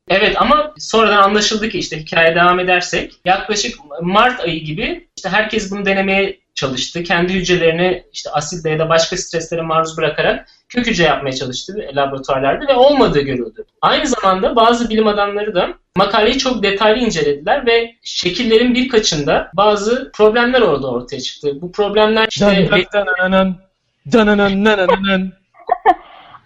Evet 0.08 0.42
ama 0.42 0.74
sonradan 0.78 1.22
anlaşıldı 1.22 1.68
ki 1.68 1.78
işte 1.78 1.98
hikaye 1.98 2.34
devam 2.34 2.60
edersek 2.60 3.20
yaklaşık 3.24 3.74
Mart 4.02 4.40
ayı 4.40 4.64
gibi 4.64 5.08
işte 5.16 5.28
herkes 5.28 5.70
bunu 5.70 5.84
denemeye 5.84 6.38
çalıştı. 6.56 7.02
Kendi 7.02 7.32
hücrelerini 7.32 8.04
işte 8.12 8.30
asitle 8.30 8.70
ya 8.70 8.78
da 8.78 8.88
başka 8.88 9.16
streslere 9.16 9.62
maruz 9.62 9.96
bırakarak 9.96 10.48
kök 10.68 10.86
hücre 10.86 11.04
yapmaya 11.04 11.32
çalıştı 11.32 11.88
laboratuvarlarda 11.92 12.66
ve 12.68 12.74
olmadığı 12.74 13.20
görüldü. 13.20 13.64
Aynı 13.82 14.06
zamanda 14.06 14.56
bazı 14.56 14.90
bilim 14.90 15.06
adamları 15.06 15.54
da 15.54 15.68
makaleyi 15.96 16.38
çok 16.38 16.62
detaylı 16.62 16.98
incelediler 16.98 17.66
ve 17.66 17.94
şekillerin 18.02 18.74
birkaçında 18.74 19.50
bazı 19.54 20.10
problemler 20.14 20.60
orada 20.60 20.86
ortaya 20.90 21.20
çıktı. 21.20 21.60
Bu 21.60 21.72
problemler 21.72 22.26
işte. 22.30 22.46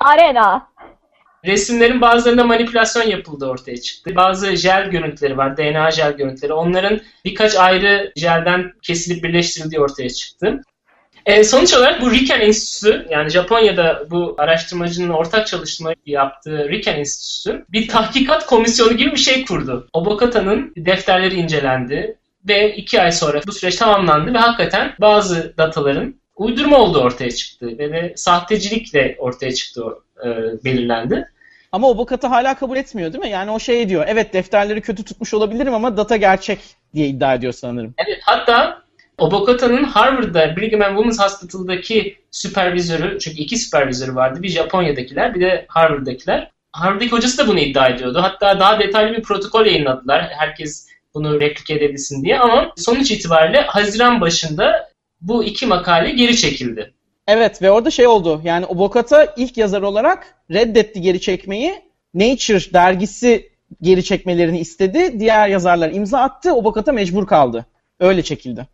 Arena. 0.00 0.69
Resimlerin 1.44 2.00
bazılarında 2.00 2.44
manipülasyon 2.44 3.02
yapıldığı 3.02 3.46
ortaya 3.46 3.80
çıktı. 3.80 4.16
Bazı 4.16 4.56
jel 4.56 4.90
görüntüleri 4.90 5.36
var, 5.36 5.56
DNA 5.56 5.90
jel 5.90 6.12
görüntüleri. 6.12 6.52
Onların 6.52 7.00
birkaç 7.24 7.56
ayrı 7.56 8.12
jelden 8.16 8.72
kesilip 8.82 9.24
birleştirildiği 9.24 9.80
ortaya 9.80 10.10
çıktı. 10.10 10.60
E, 11.26 11.44
sonuç 11.44 11.74
olarak 11.74 12.02
bu 12.02 12.10
Riken 12.10 12.40
Enstitüsü, 12.40 13.06
yani 13.10 13.30
Japonya'da 13.30 14.06
bu 14.10 14.34
araştırmacının 14.38 15.08
ortak 15.08 15.46
çalışma 15.46 15.92
yaptığı 16.06 16.68
Riken 16.68 16.98
Enstitüsü 16.98 17.64
bir 17.68 17.88
tahkikat 17.88 18.46
komisyonu 18.46 18.92
gibi 18.92 19.12
bir 19.12 19.16
şey 19.16 19.44
kurdu. 19.44 19.88
Obokata'nın 19.92 20.72
defterleri 20.76 21.34
incelendi 21.34 22.16
ve 22.48 22.74
iki 22.74 23.02
ay 23.02 23.12
sonra 23.12 23.40
bu 23.46 23.52
süreç 23.52 23.76
tamamlandı 23.76 24.34
ve 24.34 24.38
hakikaten 24.38 24.94
bazı 25.00 25.54
dataların 25.58 26.14
uydurma 26.40 26.78
olduğu 26.78 27.00
ortaya 27.00 27.30
çıktı 27.30 27.66
ve 27.66 27.92
de 27.92 28.12
sahtecilikle 28.16 29.16
ortaya 29.18 29.54
çıktı 29.54 29.82
e, 30.24 30.28
belirlendi. 30.64 31.28
Ama 31.72 31.88
o 31.88 31.98
Bokat'ı 31.98 32.26
hala 32.26 32.54
kabul 32.54 32.76
etmiyor 32.76 33.12
değil 33.12 33.24
mi? 33.24 33.30
Yani 33.30 33.50
o 33.50 33.58
şey 33.58 33.88
diyor. 33.88 34.04
Evet 34.08 34.32
defterleri 34.32 34.80
kötü 34.80 35.04
tutmuş 35.04 35.34
olabilirim 35.34 35.74
ama 35.74 35.96
data 35.96 36.16
gerçek 36.16 36.58
diye 36.94 37.06
iddia 37.08 37.34
ediyor 37.34 37.52
sanırım. 37.52 37.94
Evet 37.98 38.18
hatta 38.22 38.82
Obokata'nın 39.18 39.84
Harvard'da 39.84 40.56
Brigham 40.56 40.82
and 40.82 40.96
Women's 40.96 41.20
Hospital'daki 41.20 42.16
süpervizörü, 42.30 43.18
çünkü 43.18 43.38
iki 43.38 43.56
süpervizörü 43.56 44.14
vardı. 44.14 44.42
Bir 44.42 44.48
Japonya'dakiler 44.48 45.34
bir 45.34 45.40
de 45.40 45.64
Harvard'dakiler. 45.68 46.50
Harvard'daki 46.72 47.12
hocası 47.12 47.38
da 47.38 47.48
bunu 47.48 47.60
iddia 47.60 47.88
ediyordu. 47.88 48.18
Hatta 48.22 48.60
daha 48.60 48.78
detaylı 48.78 49.16
bir 49.16 49.22
protokol 49.22 49.66
yayınladılar. 49.66 50.28
Herkes 50.38 50.88
bunu 51.14 51.40
replike 51.40 51.74
edebilsin 51.74 52.24
diye 52.24 52.38
ama 52.38 52.72
sonuç 52.76 53.10
itibariyle 53.10 53.60
Haziran 53.60 54.20
başında 54.20 54.89
bu 55.20 55.44
iki 55.44 55.66
makale 55.66 56.10
geri 56.10 56.36
çekildi. 56.36 56.92
Evet 57.26 57.62
ve 57.62 57.70
orada 57.70 57.90
şey 57.90 58.06
oldu. 58.06 58.40
Yani 58.44 58.66
Obokata 58.66 59.34
ilk 59.36 59.56
yazar 59.56 59.82
olarak 59.82 60.34
reddetti 60.50 61.00
geri 61.00 61.20
çekmeyi. 61.20 61.74
Nature 62.14 62.72
dergisi 62.72 63.50
geri 63.82 64.04
çekmelerini 64.04 64.60
istedi. 64.60 65.20
Diğer 65.20 65.48
yazarlar 65.48 65.90
imza 65.90 66.18
attı. 66.18 66.54
Obokata 66.54 66.92
mecbur 66.92 67.26
kaldı. 67.26 67.66
Öyle 68.00 68.22
çekildi. 68.22 68.66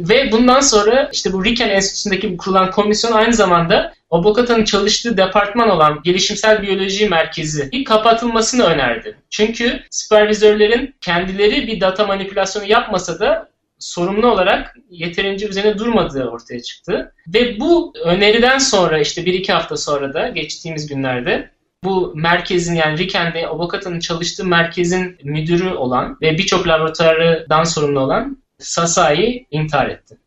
Ve 0.00 0.32
bundan 0.32 0.60
sonra 0.60 1.10
işte 1.12 1.32
bu 1.32 1.44
Riken 1.44 1.68
Enstitüsü'ndeki 1.68 2.36
kurulan 2.36 2.70
komisyon 2.70 3.12
aynı 3.12 3.34
zamanda 3.34 3.92
Obokata'nın 4.10 4.64
çalıştığı 4.64 5.16
departman 5.16 5.70
olan 5.70 6.00
Gelişimsel 6.04 6.62
Biyoloji 6.62 7.08
Merkezi 7.08 7.84
kapatılmasını 7.84 8.64
önerdi. 8.64 9.16
Çünkü 9.30 9.80
süpervizörlerin 9.90 10.94
kendileri 11.00 11.66
bir 11.66 11.80
data 11.80 12.06
manipülasyonu 12.06 12.66
yapmasa 12.66 13.20
da 13.20 13.48
sorumlu 13.78 14.26
olarak 14.32 14.76
yeterince 14.90 15.48
üzerine 15.48 15.78
durmadığı 15.78 16.28
ortaya 16.28 16.62
çıktı. 16.62 17.14
Ve 17.28 17.60
bu 17.60 17.92
öneriden 18.04 18.58
sonra 18.58 18.98
işte 18.98 19.26
bir 19.26 19.34
iki 19.34 19.52
hafta 19.52 19.76
sonra 19.76 20.14
da 20.14 20.28
geçtiğimiz 20.28 20.86
günlerde 20.86 21.50
bu 21.84 22.12
merkezin 22.14 22.74
yani 22.74 22.98
Riken'de 22.98 23.48
Obokata'nın 23.48 24.00
çalıştığı 24.00 24.44
merkezin 24.44 25.18
müdürü 25.22 25.74
olan 25.74 26.18
ve 26.22 26.38
birçok 26.38 26.68
laboratuvardan 26.68 27.64
sorumlu 27.64 28.00
olan 28.00 28.42
Sasai 28.58 29.46
intihar 29.50 29.88
etti. 29.88 30.18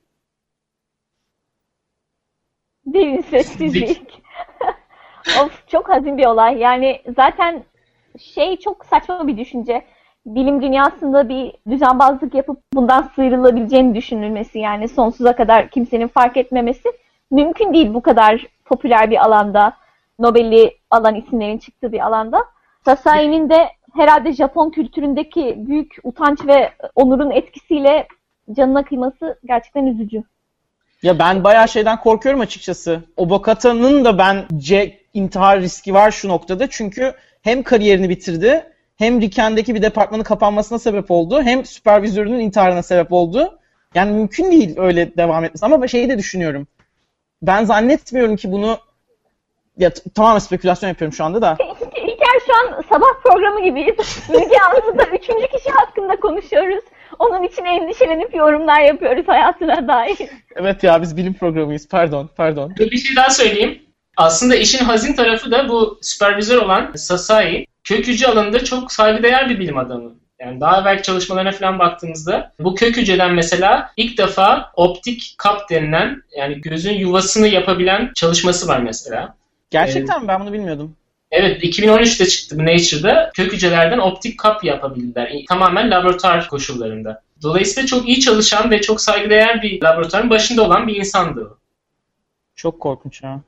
Bir 2.85 3.23
sessizlik. 3.23 4.21
of 5.41 5.67
çok 5.67 5.89
hazin 5.89 6.17
bir 6.17 6.25
olay. 6.25 6.57
Yani 6.57 7.01
zaten 7.15 7.63
şey 8.19 8.57
çok 8.57 8.85
saçma 8.85 9.27
bir 9.27 9.37
düşünce. 9.37 9.85
Bilim 10.25 10.61
dünyasında 10.61 11.29
bir 11.29 11.53
düzenbazlık 11.69 12.33
yapıp 12.33 12.59
bundan 12.73 13.09
sıyrılabileceğini 13.15 13.95
düşünülmesi 13.95 14.59
yani 14.59 14.87
sonsuza 14.87 15.35
kadar 15.35 15.69
kimsenin 15.69 16.07
fark 16.07 16.37
etmemesi 16.37 16.89
mümkün 17.31 17.73
değil 17.73 17.93
bu 17.93 18.01
kadar 18.01 18.47
popüler 18.65 19.11
bir 19.11 19.25
alanda. 19.25 19.73
Nobel'i 20.19 20.77
alan 20.91 21.15
isimlerin 21.15 21.57
çıktığı 21.57 21.91
bir 21.91 21.99
alanda. 21.99 22.45
Sasai'nin 22.85 23.49
de 23.49 23.69
herhalde 23.95 24.33
Japon 24.33 24.69
kültüründeki 24.69 25.55
büyük 25.57 25.95
utanç 26.03 26.47
ve 26.47 26.69
onurun 26.95 27.31
etkisiyle 27.31 28.07
canına 28.51 28.83
kıyması 28.83 29.39
gerçekten 29.45 29.85
üzücü. 29.85 30.23
Ya 31.03 31.19
ben 31.19 31.43
bayağı 31.43 31.67
şeyden 31.67 31.99
korkuyorum 31.99 32.41
açıkçası. 32.41 33.03
Obokata'nın 33.17 34.05
da 34.05 34.17
bence 34.17 34.99
intihar 35.13 35.61
riski 35.61 35.93
var 35.93 36.11
şu 36.11 36.29
noktada. 36.29 36.67
Çünkü 36.69 37.13
hem 37.41 37.63
kariyerini 37.63 38.09
bitirdi, 38.09 38.65
hem 38.99 39.21
Riken'deki 39.21 39.75
bir 39.75 39.81
departmanın 39.81 40.23
kapanmasına 40.23 40.79
sebep 40.79 41.11
oldu, 41.11 41.41
hem 41.41 41.65
süpervizörünün 41.65 42.39
intiharına 42.39 42.83
sebep 42.83 43.13
oldu. 43.13 43.59
Yani 43.95 44.11
mümkün 44.11 44.51
değil 44.51 44.75
öyle 44.79 45.17
devam 45.17 45.45
etmesi. 45.45 45.65
Ama 45.65 45.87
şeyi 45.87 46.09
de 46.09 46.17
düşünüyorum. 46.17 46.67
Ben 47.41 47.63
zannetmiyorum 47.65 48.35
ki 48.35 48.51
bunu 48.51 48.77
ya 49.77 49.91
tamamen 50.15 50.39
spekülasyon 50.39 50.89
yapıyorum 50.89 51.13
şu 51.13 51.23
anda 51.23 51.41
da. 51.41 51.57
İlker 51.95 52.39
şu 52.45 52.53
an 52.55 52.81
sabah 52.89 53.21
programı 53.23 53.63
gibiyiz. 53.63 54.19
Müge 54.29 54.57
Anlı'da 54.69 55.03
üçüncü 55.03 55.47
kişi 55.47 55.69
hakkında 55.69 56.15
konuşuyoruz. 56.19 56.83
Onun 57.19 57.43
için 57.43 57.65
endişelenip 57.65 58.35
yorumlar 58.35 58.81
yapıyoruz 58.81 59.27
hayatına 59.27 59.87
dair. 59.87 60.17
Evet 60.55 60.83
ya 60.83 61.01
biz 61.01 61.17
bilim 61.17 61.33
programıyız. 61.33 61.87
Pardon, 61.87 62.29
pardon. 62.37 62.75
Bir 62.79 62.97
şey 62.97 63.15
daha 63.15 63.29
söyleyeyim. 63.29 63.81
Aslında 64.17 64.55
işin 64.55 64.85
hazin 64.85 65.13
tarafı 65.13 65.51
da 65.51 65.69
bu 65.69 65.99
süpervizör 66.01 66.57
olan 66.57 66.91
Sasai 66.95 67.65
kök 67.83 68.07
hücre 68.07 68.27
alanında 68.27 68.63
çok 68.63 68.91
saygıdeğer 68.91 69.49
bir 69.49 69.59
bilim 69.59 69.77
adamı. 69.77 70.11
Yani 70.39 70.61
daha 70.61 70.81
evvel 70.81 71.01
çalışmalarına 71.03 71.51
falan 71.51 71.79
baktığımızda 71.79 72.53
bu 72.59 72.75
kök 72.75 72.97
hücreden 72.97 73.33
mesela 73.33 73.91
ilk 73.97 74.17
defa 74.17 74.71
optik 74.75 75.33
kap 75.37 75.69
denilen 75.69 76.23
yani 76.37 76.61
gözün 76.61 76.93
yuvasını 76.93 77.47
yapabilen 77.47 78.11
çalışması 78.15 78.67
var 78.67 78.79
mesela. 78.79 79.35
Gerçekten 79.69 80.21
mi? 80.21 80.27
Ben 80.27 80.41
bunu 80.41 80.53
bilmiyordum. 80.53 80.95
Evet 81.31 81.63
2013'te 81.63 82.25
çıktı 82.25 82.59
bu 82.59 82.65
Nature'da. 82.65 83.31
Kök 83.35 83.53
hücrelerden 83.53 83.97
optik 83.97 84.39
kap 84.39 84.63
yapabildiler. 84.63 85.33
Tamamen 85.49 85.91
laboratuvar 85.91 86.47
koşullarında. 86.47 87.21
Dolayısıyla 87.41 87.87
çok 87.87 88.07
iyi 88.07 88.19
çalışan 88.19 88.71
ve 88.71 88.81
çok 88.81 89.01
saygıdeğer 89.01 89.61
bir 89.61 89.81
laboratuvarın 89.81 90.29
başında 90.29 90.63
olan 90.63 90.87
bir 90.87 90.95
insandı. 90.95 91.57
Çok 92.55 92.79
korkunç 92.79 93.23
ya. 93.23 93.41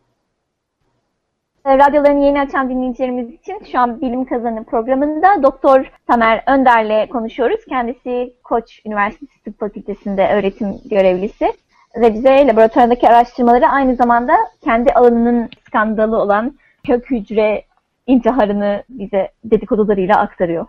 E, 1.65 1.77
radyolarını 1.77 2.25
yeni 2.25 2.41
açan 2.41 2.69
dinleyicilerimiz 2.69 3.33
için 3.33 3.63
şu 3.71 3.79
an 3.79 4.01
Bilim 4.01 4.25
Kazanı 4.25 4.63
programında 4.63 5.43
Doktor 5.43 5.91
Tamer 6.07 6.43
Önder'le 6.47 7.09
konuşuyoruz. 7.09 7.59
Kendisi 7.69 8.33
Koç 8.43 8.81
Üniversitesi 8.85 9.43
Tıp 9.43 9.59
Fakültesi'nde 9.59 10.33
öğretim 10.33 10.81
görevlisi 10.85 11.53
ve 11.95 12.13
bize 12.13 12.47
laboratuvardaki 12.47 13.09
araştırmaları 13.09 13.67
aynı 13.67 13.95
zamanda 13.95 14.33
kendi 14.63 14.93
alanının 14.93 15.49
skandalı 15.67 16.17
olan 16.17 16.59
kök 16.87 17.11
hücre 17.11 17.63
intiharını 18.07 18.83
bize 18.89 19.31
dedikodularıyla 19.43 20.17
aktarıyor. 20.17 20.65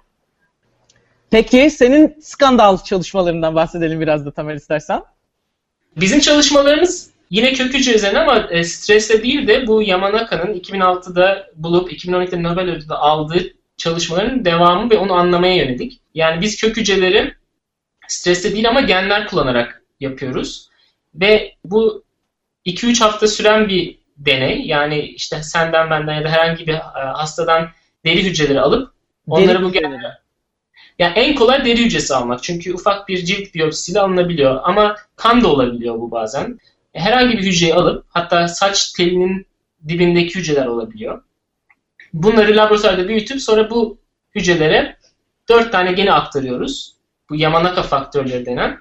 Peki 1.31 1.71
senin 1.71 2.17
skandal 2.21 2.79
çalışmalarından 2.79 3.55
bahsedelim 3.55 4.01
biraz 4.01 4.27
da 4.27 4.31
Tamer 4.31 4.55
istersen. 4.55 5.03
Bizim 5.97 6.21
çalışmalarımız 6.21 7.12
yine 7.33 7.53
kök 7.53 7.75
hücre 7.75 7.95
üzerine 7.95 8.19
ama 8.19 8.39
e, 8.51 8.65
stresle 8.65 9.23
değil 9.23 9.47
de 9.47 9.67
bu 9.67 9.83
Yamanaka'nın 9.83 10.55
2006'da 10.55 11.47
bulup 11.55 11.93
2012'de 11.93 12.43
Nobel 12.43 12.71
ödülü 12.71 12.95
aldığı 12.95 13.55
çalışmaların 13.77 14.45
devamı 14.45 14.91
ve 14.91 14.99
onu 14.99 15.13
anlamaya 15.13 15.57
yönelik. 15.57 16.01
Yani 16.15 16.41
biz 16.41 16.61
kök 16.61 16.77
hücreleri 16.77 17.35
stresle 18.09 18.53
değil 18.53 18.69
ama 18.69 18.81
genler 18.81 19.27
kullanarak 19.27 19.83
yapıyoruz. 20.01 20.69
Ve 21.15 21.55
bu 21.65 22.05
2-3 22.67 23.01
hafta 23.01 23.29
süren 23.29 23.69
bir 23.69 23.99
deney. 24.17 24.67
Yani 24.67 25.01
işte 25.01 25.43
senden 25.43 25.91
benden 25.91 26.15
ya 26.15 26.25
da 26.25 26.29
herhangi 26.29 26.67
bir 26.67 26.75
e, 26.75 26.81
hastadan 27.15 27.69
deri 28.05 28.25
hücreleri 28.25 28.61
alıp 28.61 28.93
onları 29.27 29.49
Deri 29.49 29.63
bu 29.63 29.69
hücreleri. 29.69 30.03
yani 30.99 31.13
en 31.17 31.35
kolay 31.35 31.65
deri 31.65 31.85
hücresi 31.85 32.15
almak. 32.15 32.43
Çünkü 32.43 32.75
ufak 32.75 33.09
bir 33.09 33.25
cilt 33.25 33.55
biyopsisiyle 33.55 34.01
alınabiliyor. 34.01 34.61
Ama 34.63 34.97
kan 35.17 35.43
da 35.43 35.49
olabiliyor 35.49 35.95
bu 35.95 36.11
bazen. 36.11 36.59
Herhangi 36.93 37.39
bir 37.39 37.43
hücreyi 37.43 37.75
alıp 37.75 38.07
hatta 38.09 38.49
saç 38.49 38.93
telinin 38.93 39.47
dibindeki 39.89 40.35
hücreler 40.35 40.67
olabiliyor. 40.67 41.23
Bunları 42.13 42.57
laboratuvarda 42.57 43.09
büyütüp 43.09 43.43
sonra 43.43 43.71
bu 43.71 43.99
hücrelere 44.35 44.97
4 45.49 45.73
tane 45.73 45.93
geni 45.93 46.13
aktarıyoruz. 46.13 46.97
Bu 47.31 47.37
Yamanaka 47.37 47.83
faktörleri 47.83 48.47
denen. 48.47 48.81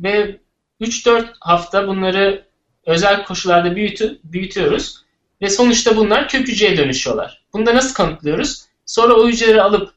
Ve 0.00 0.40
3-4 0.80 1.26
hafta 1.40 1.88
bunları 1.88 2.44
özel 2.86 3.24
koşullarda 3.24 3.76
büyütü, 3.76 4.18
büyütüyoruz. 4.24 5.04
Ve 5.42 5.48
sonuçta 5.48 5.96
bunlar 5.96 6.28
kök 6.28 6.48
hücreye 6.48 6.76
dönüşüyorlar. 6.76 7.42
Bunu 7.52 7.66
da 7.66 7.74
nasıl 7.74 7.94
kanıtlıyoruz? 7.94 8.66
Sonra 8.86 9.14
o 9.14 9.28
hücreleri 9.28 9.62
alıp 9.62 9.95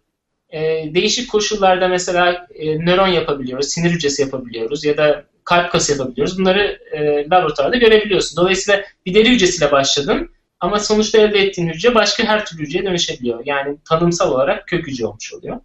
e, 0.52 0.60
değişik 0.94 1.32
koşullarda 1.32 1.88
mesela 1.88 2.48
e, 2.56 2.80
nöron 2.80 3.08
yapabiliyoruz, 3.08 3.68
sinir 3.68 3.92
hücresi 3.92 4.22
yapabiliyoruz 4.22 4.86
ya 4.86 4.98
da 4.98 5.24
kalp 5.44 5.72
kası 5.72 5.92
yapabiliyoruz. 5.92 6.40
Bunları 6.40 6.80
e, 6.92 7.30
laboratuvarda 7.30 7.78
görebiliyorsun. 7.78 8.38
Dolayısıyla 8.38 8.84
bir 9.06 9.14
deri 9.14 9.30
hücresiyle 9.30 9.72
başladın 9.72 10.30
ama 10.60 10.80
sonuçta 10.80 11.18
elde 11.18 11.40
ettiğin 11.40 11.68
hücre 11.70 11.96
başka 11.96 12.24
her 12.24 12.46
türlü 12.46 12.64
hücreye 12.64 12.86
dönüşebiliyor. 12.86 13.42
Yani 13.46 13.78
tanımsal 13.90 14.32
olarak 14.32 14.68
kök 14.68 14.88
hücre 14.88 15.06
olmuş 15.06 15.34
oluyor. 15.34 15.60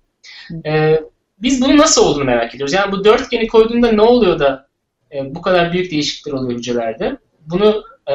E, 0.66 1.00
biz 1.38 1.62
bunu 1.62 1.76
nasıl 1.76 2.04
olduğunu 2.04 2.24
merak 2.24 2.54
ediyoruz. 2.54 2.72
Yani 2.72 2.92
bu 2.92 3.04
dört 3.04 3.30
geni 3.30 3.46
koyduğunda 3.46 3.92
ne 3.92 4.02
oluyor 4.02 4.38
da 4.38 4.68
e, 5.12 5.34
bu 5.34 5.42
kadar 5.42 5.72
büyük 5.72 5.90
değişiklikler 5.90 6.32
oluyor 6.32 6.58
hücrelerde? 6.58 7.16
Bunu 7.46 7.84
e, 8.10 8.14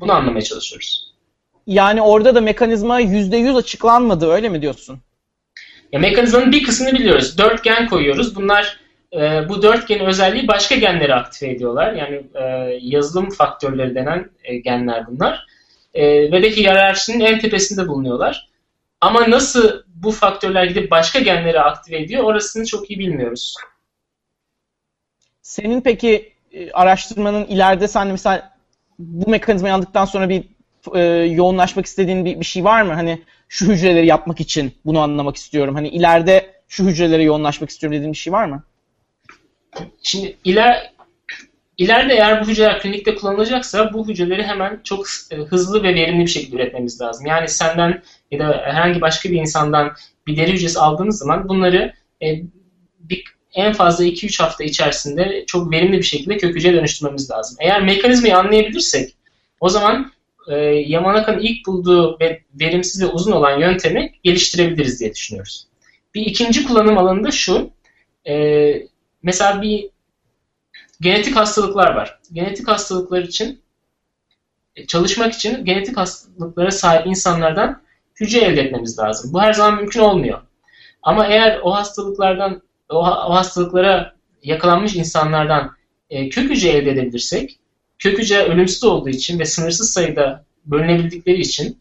bunu 0.00 0.12
anlamaya 0.12 0.42
çalışıyoruz. 0.42 1.12
Yani 1.66 2.02
orada 2.02 2.34
da 2.34 2.40
mekanizma 2.40 3.00
%100 3.00 3.56
açıklanmadı 3.56 4.30
öyle 4.30 4.48
mi 4.48 4.62
diyorsun? 4.62 5.00
Ya 5.92 6.00
mekanizmanın 6.00 6.52
bir 6.52 6.62
kısmını 6.62 6.92
biliyoruz. 6.92 7.38
Dört 7.38 7.64
gen 7.64 7.88
koyuyoruz. 7.88 8.36
Bunlar 8.36 8.80
e, 9.12 9.48
bu 9.48 9.62
dört 9.62 9.88
genin 9.88 10.04
özelliği 10.04 10.48
başka 10.48 10.74
genleri 10.74 11.14
aktive 11.14 11.50
ediyorlar. 11.50 11.92
Yani 11.92 12.22
e, 12.34 12.44
yazılım 12.80 13.30
faktörleri 13.30 13.94
denen 13.94 14.30
e, 14.44 14.56
genler 14.56 15.06
bunlar. 15.06 15.46
E, 15.94 16.32
ve 16.32 16.42
de 16.42 16.50
hiyerarşinin 16.50 17.20
en 17.20 17.38
tepesinde 17.38 17.88
bulunuyorlar. 17.88 18.48
Ama 19.00 19.30
nasıl 19.30 19.82
bu 19.86 20.10
faktörler 20.10 20.64
gidip 20.64 20.90
başka 20.90 21.18
genleri 21.18 21.60
aktive 21.60 21.98
ediyor 21.98 22.24
orasını 22.24 22.66
çok 22.66 22.90
iyi 22.90 22.98
bilmiyoruz. 22.98 23.54
Senin 25.42 25.80
peki 25.80 26.32
e, 26.52 26.70
araştırmanın 26.70 27.44
ileride 27.44 27.88
sen 27.88 28.08
mesela 28.08 28.56
bu 28.98 29.30
mekanizmayı 29.30 29.74
aldıktan 29.74 30.04
sonra 30.04 30.28
bir 30.28 30.44
e, 30.94 31.00
yoğunlaşmak 31.30 31.86
istediğin 31.86 32.24
bir, 32.24 32.40
bir 32.40 32.44
şey 32.44 32.64
var 32.64 32.82
mı? 32.82 32.92
Hani 32.92 33.22
şu 33.48 33.66
hücreleri 33.66 34.06
yapmak 34.06 34.40
için 34.40 34.72
bunu 34.84 35.00
anlamak 35.00 35.36
istiyorum. 35.36 35.74
Hani 35.74 35.88
ileride 35.88 36.50
şu 36.68 36.84
hücrelere 36.84 37.22
yoğunlaşmak 37.22 37.70
istiyorum 37.70 37.96
dediğin 37.96 38.12
bir 38.12 38.18
şey 38.18 38.32
var 38.32 38.44
mı? 38.44 38.64
Şimdi 40.02 40.36
iler, 40.44 40.92
ileride 41.78 42.14
eğer 42.14 42.42
bu 42.42 42.48
hücreler 42.48 42.80
klinikte 42.80 43.14
kullanılacaksa 43.14 43.92
bu 43.92 44.08
hücreleri 44.08 44.42
hemen 44.42 44.80
çok 44.84 45.06
e, 45.30 45.36
hızlı 45.36 45.82
ve 45.82 45.94
verimli 45.94 46.26
bir 46.26 46.30
şekilde 46.30 46.56
üretmemiz 46.56 47.00
lazım. 47.00 47.26
Yani 47.26 47.48
senden 47.48 48.02
ya 48.30 48.38
da 48.38 48.62
herhangi 48.64 49.00
başka 49.00 49.30
bir 49.30 49.40
insandan 49.40 49.92
bir 50.26 50.36
deri 50.36 50.52
hücresi 50.52 50.78
aldığınız 50.78 51.18
zaman 51.18 51.48
bunları 51.48 51.92
e, 52.22 52.26
bir, 53.00 53.24
en 53.54 53.72
fazla 53.72 54.04
2-3 54.04 54.42
hafta 54.42 54.64
içerisinde 54.64 55.44
çok 55.46 55.72
verimli 55.72 55.98
bir 55.98 56.02
şekilde 56.02 56.36
kök 56.36 56.54
hücreye 56.54 56.74
dönüştürmemiz 56.74 57.30
lazım. 57.30 57.56
Eğer 57.60 57.82
mekanizmayı 57.82 58.36
anlayabilirsek 58.36 59.14
o 59.60 59.68
zaman 59.68 60.12
e, 60.48 60.56
Yamanaka'nın 60.64 61.38
ilk 61.38 61.66
bulduğu 61.66 62.20
ve 62.20 62.42
verimsiz 62.60 63.02
ve 63.02 63.06
uzun 63.06 63.32
olan 63.32 63.58
yöntemi 63.58 64.12
geliştirebiliriz 64.22 65.00
diye 65.00 65.14
düşünüyoruz. 65.14 65.66
Bir 66.14 66.22
ikinci 66.22 66.66
kullanım 66.66 66.98
alanı 66.98 67.24
da 67.24 67.30
şu. 67.30 67.70
E, 68.28 68.34
mesela 69.22 69.62
bir 69.62 69.90
genetik 71.00 71.36
hastalıklar 71.36 71.94
var. 71.94 72.18
Genetik 72.32 72.68
hastalıklar 72.68 73.22
için 73.22 73.60
e, 74.76 74.86
çalışmak 74.86 75.32
için 75.32 75.64
genetik 75.64 75.96
hastalıklara 75.96 76.70
sahip 76.70 77.06
insanlardan 77.06 77.82
hücre 78.20 78.40
elde 78.40 78.60
etmemiz 78.60 78.98
lazım. 78.98 79.32
Bu 79.32 79.42
her 79.42 79.52
zaman 79.52 79.76
mümkün 79.76 80.00
olmuyor. 80.00 80.40
Ama 81.02 81.26
eğer 81.26 81.60
o 81.62 81.74
hastalıklardan 81.74 82.62
o, 82.88 82.98
o 82.98 83.34
hastalıklara 83.34 84.16
yakalanmış 84.42 84.96
insanlardan 84.96 85.76
e, 86.10 86.28
kök 86.28 86.50
hücre 86.50 86.68
elde 86.68 86.90
edebilirsek, 86.90 87.58
kök 87.98 88.18
hücre 88.18 88.42
ölümsüz 88.42 88.84
olduğu 88.84 89.08
için 89.08 89.38
ve 89.38 89.44
sınırsız 89.44 89.92
sayıda 89.92 90.44
bölünebildikleri 90.64 91.40
için 91.40 91.78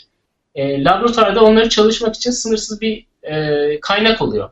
e, 0.56 0.84
laboratuvarda 0.84 1.44
onları 1.44 1.70
çalışmak 1.70 2.16
için 2.16 2.32
sınırsız 2.32 2.82
bir 2.82 3.06
e, 3.24 3.80
kaynak 3.80 4.22
oluyor. 4.22 4.50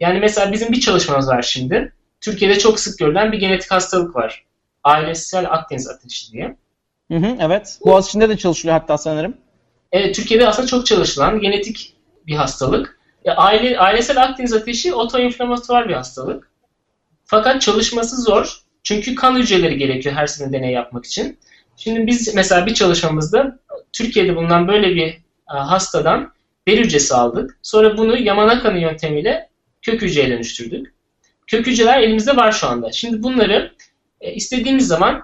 Yani 0.00 0.20
mesela 0.20 0.52
bizim 0.52 0.72
bir 0.72 0.80
çalışmamız 0.80 1.28
var 1.28 1.42
şimdi. 1.42 1.92
Türkiye'de 2.20 2.58
çok 2.58 2.80
sık 2.80 2.98
görülen 2.98 3.32
bir 3.32 3.38
genetik 3.38 3.70
hastalık 3.70 4.16
var. 4.16 4.44
Ailesel 4.84 5.52
Akdeniz 5.52 5.88
ateşi 5.88 6.32
diye. 6.32 6.56
Hı 7.10 7.16
hı, 7.16 7.36
evet. 7.40 7.78
Boğaziçi'nde 7.84 8.28
de 8.28 8.36
çalışılıyor 8.36 8.78
hatta 8.80 8.98
sanırım. 8.98 9.34
Evet, 9.92 10.14
Türkiye'de 10.14 10.48
aslında 10.48 10.68
çok 10.68 10.86
çalışılan 10.86 11.40
genetik 11.40 11.94
bir 12.26 12.34
hastalık. 12.34 12.98
E, 13.24 13.30
aile, 13.30 13.78
ailesel 13.78 14.22
Akdeniz 14.22 14.52
ateşi 14.52 14.94
otoinflamatuar 14.94 15.88
bir 15.88 15.94
hastalık. 15.94 16.50
Fakat 17.24 17.62
çalışması 17.62 18.22
zor. 18.22 18.60
Çünkü 18.86 19.14
kan 19.14 19.36
hücreleri 19.36 19.78
gerekiyor 19.78 20.14
her 20.14 20.26
sene 20.26 20.52
deney 20.52 20.72
yapmak 20.72 21.04
için. 21.04 21.38
Şimdi 21.76 22.06
biz 22.06 22.34
mesela 22.34 22.66
bir 22.66 22.74
çalışmamızda 22.74 23.58
Türkiye'de 23.92 24.36
bulunan 24.36 24.68
böyle 24.68 24.94
bir 24.94 25.06
e, 25.06 25.20
hastadan 25.46 26.32
deri 26.68 26.84
hücresi 26.84 27.14
aldık. 27.14 27.58
Sonra 27.62 27.98
bunu 27.98 28.18
Yamanaka'nın 28.18 28.78
yöntemiyle 28.78 29.48
kök 29.82 30.02
hücreye 30.02 30.30
dönüştürdük. 30.30 30.94
Kök 31.46 31.66
hücreler 31.66 32.00
elimizde 32.00 32.36
var 32.36 32.52
şu 32.52 32.66
anda. 32.66 32.92
Şimdi 32.92 33.22
bunları 33.22 33.72
e, 34.20 34.34
istediğimiz 34.34 34.86
zaman 34.86 35.22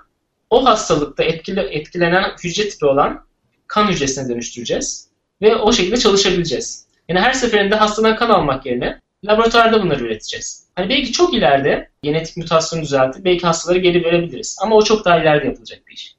o 0.50 0.64
hastalıkta 0.64 1.24
etkile, 1.24 1.62
etkilenen 1.62 2.24
hücre 2.44 2.68
tipi 2.68 2.86
olan 2.86 3.24
kan 3.66 3.88
hücresine 3.88 4.28
dönüştüreceğiz. 4.28 5.08
Ve 5.42 5.56
o 5.56 5.72
şekilde 5.72 5.96
çalışabileceğiz. 5.96 6.86
Yani 7.08 7.20
her 7.20 7.32
seferinde 7.32 7.74
hastadan 7.74 8.16
kan 8.16 8.30
almak 8.30 8.66
yerine 8.66 9.00
laboratuvarda 9.24 9.82
bunları 9.82 10.04
üreteceğiz. 10.04 10.68
Hani 10.76 10.88
belki 10.88 11.12
çok 11.12 11.34
ileride 11.34 11.88
genetik 12.02 12.36
mutasyonu 12.36 12.82
düzeltip 12.82 13.24
belki 13.24 13.46
hastaları 13.46 13.78
geri 13.78 14.04
verebiliriz. 14.04 14.58
Ama 14.62 14.76
o 14.76 14.84
çok 14.84 15.04
daha 15.04 15.18
ileride 15.18 15.46
yapılacak 15.46 15.86
bir 15.86 15.92
iş. 15.92 16.16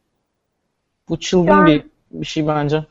Bu 1.09 1.19
çılgın 1.19 1.51
an- 1.51 1.67
bir, 1.67 1.83
bir 2.11 2.25
şey 2.25 2.47
bence. 2.47 2.83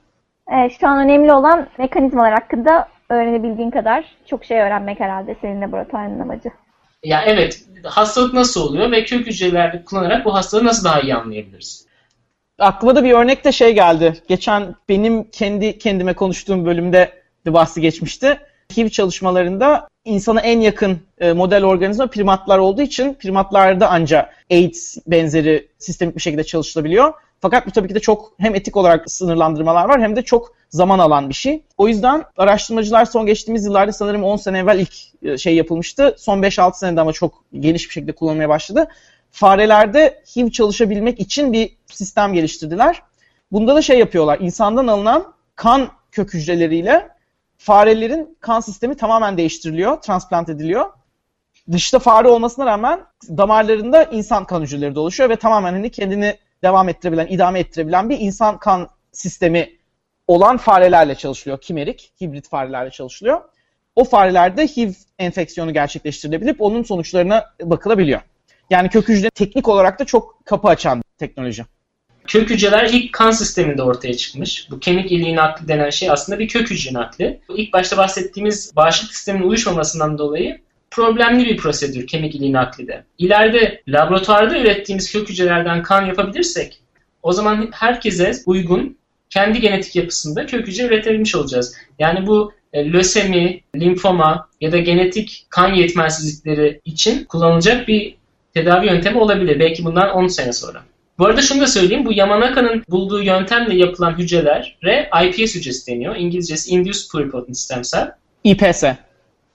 Ee, 0.53 0.71
şu 0.81 0.89
an 0.89 1.05
önemli 1.05 1.33
olan 1.33 1.69
mekanizmalar 1.79 2.33
hakkında 2.33 2.89
öğrenebildiğin 3.09 3.71
kadar 3.71 4.05
çok 4.27 4.45
şey 4.45 4.61
öğrenmek 4.61 5.01
herhalde 5.01 5.37
senin 5.41 5.61
laboratuvarın 5.61 6.21
amacı. 6.21 6.49
Ya 7.05 7.23
evet 7.27 7.65
hastalık 7.85 8.35
nasıl 8.35 8.69
oluyor 8.69 8.91
ve 8.91 9.05
kök 9.05 9.27
hücreleri 9.27 9.85
kullanarak 9.85 10.25
bu 10.25 10.35
hastalığı 10.35 10.65
nasıl 10.65 10.85
daha 10.85 11.01
iyi 11.01 11.15
anlayabiliriz? 11.15 11.87
Aklıma 12.59 12.97
da 12.97 13.05
bir 13.05 13.13
örnek 13.13 13.45
de 13.45 13.53
şey 13.53 13.75
geldi. 13.75 14.23
Geçen 14.29 14.75
benim 14.89 15.31
kendi 15.31 15.79
kendime 15.79 16.15
konuştuğum 16.15 16.65
bölümde 16.67 17.13
de 17.47 17.53
bahsi 17.53 17.81
geçmişti. 17.81 18.41
HIV 18.77 18.89
çalışmalarında 18.89 19.89
insana 20.05 20.41
en 20.41 20.61
yakın 20.61 20.99
e, 21.19 21.33
model 21.33 21.65
organizma 21.65 22.07
primatlar 22.07 22.59
olduğu 22.59 22.83
için 22.83 23.15
primatlarda 23.15 23.91
ancak 23.91 24.35
AIDS 24.51 24.99
benzeri 25.07 25.69
sistemik 25.79 26.17
bir 26.17 26.21
şekilde 26.21 26.45
çalışılabiliyor. 26.45 27.13
Fakat 27.41 27.67
bu 27.67 27.71
tabii 27.71 27.89
ki 27.89 27.95
de 27.95 28.01
çok 28.01 28.33
hem 28.39 28.55
etik 28.55 28.77
olarak 28.77 29.11
sınırlandırmalar 29.11 29.89
var 29.89 30.01
hem 30.01 30.17
de 30.17 30.23
çok 30.23 30.55
zaman 30.71 30.99
alan 30.99 31.29
bir 31.29 31.35
şey. 31.35 31.63
O 31.79 31.89
yüzden 31.89 32.25
araştırmacılar 32.37 33.05
son 33.05 33.27
geçtiğimiz 33.27 33.65
yıllarda 33.65 33.93
sanırım 33.93 34.25
10 34.25 34.37
sene 34.37 34.59
evvel 34.59 34.79
ilk 34.79 34.95
e, 35.23 35.39
şey 35.39 35.55
yapılmıştı. 35.55 36.15
Son 36.19 36.43
5-6 36.43 36.79
senede 36.79 37.01
ama 37.01 37.13
çok 37.13 37.45
geniş 37.61 37.89
bir 37.89 37.93
şekilde 37.93 38.13
kullanılmaya 38.13 38.49
başladı. 38.49 38.89
Farelerde 39.31 40.23
HIV 40.37 40.51
çalışabilmek 40.51 41.21
için 41.21 41.53
bir 41.53 41.77
sistem 41.87 42.33
geliştirdiler. 42.33 43.03
Bunda 43.53 43.75
da 43.75 43.83
şey 43.83 43.99
yapıyorlar. 43.99 44.39
İnsandan 44.41 44.87
alınan 44.87 45.33
kan 45.57 45.89
kök 46.13 46.35
hücreleriyle 46.35 47.09
farelerin 47.63 48.37
kan 48.41 48.61
sistemi 48.61 48.97
tamamen 48.97 49.37
değiştiriliyor, 49.37 49.97
transplant 49.97 50.49
ediliyor. 50.49 50.91
Dışta 51.73 51.99
fare 51.99 52.29
olmasına 52.29 52.67
rağmen 52.67 53.01
damarlarında 53.29 54.05
insan 54.05 54.45
kan 54.45 54.63
hücreleri 54.63 54.95
dolaşıyor 54.95 55.29
ve 55.31 55.37
tamamen 55.37 55.73
hani 55.73 55.91
kendini 55.91 56.39
devam 56.63 56.89
ettirebilen, 56.89 57.27
idame 57.27 57.61
ettirebilen 57.61 58.11
bir 58.11 58.21
insan 58.21 58.59
kan 58.59 58.89
sistemi 59.13 59.71
olan 60.27 60.57
farelerle 60.57 61.15
çalışılıyor. 61.15 61.61
Kimerik, 61.61 62.13
hibrit 62.21 62.49
farelerle 62.49 62.91
çalışılıyor. 62.91 63.41
O 63.97 64.05
farelerde 64.05 64.67
HIV 64.67 64.93
enfeksiyonu 65.19 65.73
gerçekleştirilebilip 65.73 66.61
onun 66.61 66.83
sonuçlarına 66.83 67.45
bakılabiliyor. 67.63 68.21
Yani 68.71 68.89
kök 68.89 69.09
hücre 69.09 69.31
teknik 69.31 69.69
olarak 69.69 69.99
da 69.99 70.05
çok 70.05 70.47
kapı 70.47 70.69
açan 70.69 71.03
teknoloji. 71.19 71.65
Kök 72.27 72.51
hücreler 72.51 72.91
ilk 72.93 73.13
kan 73.13 73.31
sisteminde 73.31 73.83
ortaya 73.83 74.17
çıkmış. 74.17 74.71
Bu 74.71 74.81
kemik 74.81 75.13
iliği 75.13 75.37
nakli 75.37 75.69
denen 75.69 75.91
şey 75.91 76.11
aslında 76.11 76.39
bir 76.39 76.49
kök 76.49 76.71
hücre 76.71 76.95
nakli. 76.95 77.41
İlk 77.57 77.73
başta 77.73 77.97
bahsettiğimiz 77.97 78.77
bağışıklık 78.77 79.15
sisteminin 79.15 79.49
uyuşmamasından 79.49 80.19
dolayı 80.19 80.61
problemli 80.91 81.45
bir 81.47 81.57
prosedür 81.57 82.07
kemik 82.07 82.35
iliği 82.35 82.53
nakli 82.53 82.89
de. 82.89 83.05
İleride 83.19 83.83
laboratuvarda 83.89 84.59
ürettiğimiz 84.59 85.13
kök 85.13 85.29
hücrelerden 85.29 85.83
kan 85.83 86.07
yapabilirsek 86.07 86.79
o 87.23 87.33
zaman 87.33 87.69
herkese 87.73 88.33
uygun 88.47 88.97
kendi 89.31 89.61
genetik 89.61 89.97
yapısında 89.97 90.47
kök 90.47 90.67
hücre 90.67 90.87
üretebilmiş 90.87 91.35
olacağız. 91.35 91.77
Yani 91.99 92.27
bu 92.27 92.53
e, 92.73 92.93
lösemi, 92.93 93.61
limfoma 93.77 94.49
ya 94.61 94.73
da 94.73 94.79
genetik 94.79 95.47
kan 95.51 95.75
yetmezsizlikleri 95.75 96.81
için 96.85 97.25
kullanılacak 97.25 97.89
bir 97.89 98.15
tedavi 98.55 98.87
yöntemi 98.87 99.19
olabilir. 99.19 99.61
Belki 99.61 99.85
bundan 99.85 100.11
10 100.11 100.27
sene 100.27 100.53
sonra. 100.53 100.83
Bu 101.23 101.27
arada 101.27 101.43
şunu 101.43 101.61
da 101.61 101.67
söyleyeyim. 101.67 102.07
Bu 102.07 102.13
Yamanaka'nın 102.13 102.85
bulduğu 102.89 103.23
yöntemle 103.23 103.77
yapılan 103.77 104.19
hücrelere 104.19 105.11
iPS 105.25 105.55
hücresi 105.55 105.93
deniyor. 105.93 106.17
İngilizcesi 106.17 106.71
Induced 106.71 107.11
Pluripotent 107.13 107.57
Stem 107.57 107.83
Cell. 107.83 108.11
IPS. 108.45 108.85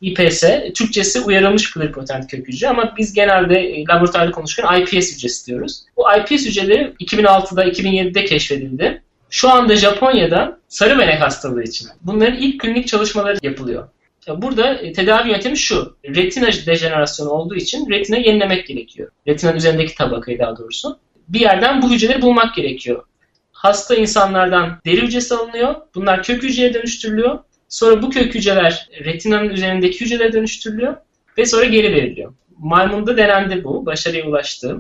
IPS, 0.01 0.43
Türkçesi 0.75 1.21
uyarılmış 1.21 1.73
pluripotent 1.73 2.31
kök 2.31 2.47
hücre 2.47 2.69
ama 2.69 2.93
biz 2.97 3.13
genelde 3.13 3.59
e, 3.59 3.85
laboratuvarda 3.85 4.31
konuşurken 4.31 4.81
iPS 4.81 5.15
hücresi 5.15 5.47
diyoruz. 5.47 5.83
Bu 5.97 6.03
iPS 6.19 6.45
hücreleri 6.45 6.93
2006'da, 6.99 7.65
2007'de 7.65 8.25
keşfedildi. 8.25 9.01
Şu 9.29 9.49
anda 9.49 9.75
Japonya'da 9.75 10.59
sarı 10.67 10.99
benek 10.99 11.21
hastalığı 11.21 11.63
için 11.63 11.87
bunların 12.01 12.37
ilk 12.37 12.61
klinik 12.61 12.87
çalışmaları 12.87 13.37
yapılıyor. 13.43 13.87
Burada 14.27 14.73
e, 14.73 14.93
tedavi 14.93 15.29
yöntemi 15.29 15.57
şu. 15.57 15.95
Retina 16.05 16.47
dejenerasyonu 16.47 17.29
olduğu 17.29 17.55
için 17.55 17.89
retina 17.89 18.17
yenilemek 18.17 18.67
gerekiyor. 18.67 19.11
Retinanın 19.27 19.57
üzerindeki 19.57 19.95
tabakayı 19.95 20.39
daha 20.39 20.57
doğrusu. 20.57 20.99
Bir 21.27 21.39
yerden 21.39 21.81
bu 21.81 21.91
hücreleri 21.91 22.21
bulmak 22.21 22.55
gerekiyor. 22.55 23.03
Hasta 23.51 23.95
insanlardan 23.95 24.79
deri 24.85 25.01
hücresi 25.01 25.35
alınıyor. 25.35 25.75
Bunlar 25.95 26.23
kök 26.23 26.43
hücreye 26.43 26.73
dönüştürülüyor. 26.73 27.39
Sonra 27.69 28.01
bu 28.01 28.09
kök 28.09 28.35
hücreler 28.35 28.89
retinanın 29.05 29.49
üzerindeki 29.49 30.01
hücrelere 30.01 30.33
dönüştürülüyor 30.33 30.95
ve 31.37 31.45
sonra 31.45 31.65
geri 31.65 31.95
veriliyor. 31.95 32.33
Maymunda 32.57 33.17
denendi 33.17 33.63
bu. 33.63 33.85
Başarıya 33.85 34.25
ulaştı. 34.25 34.77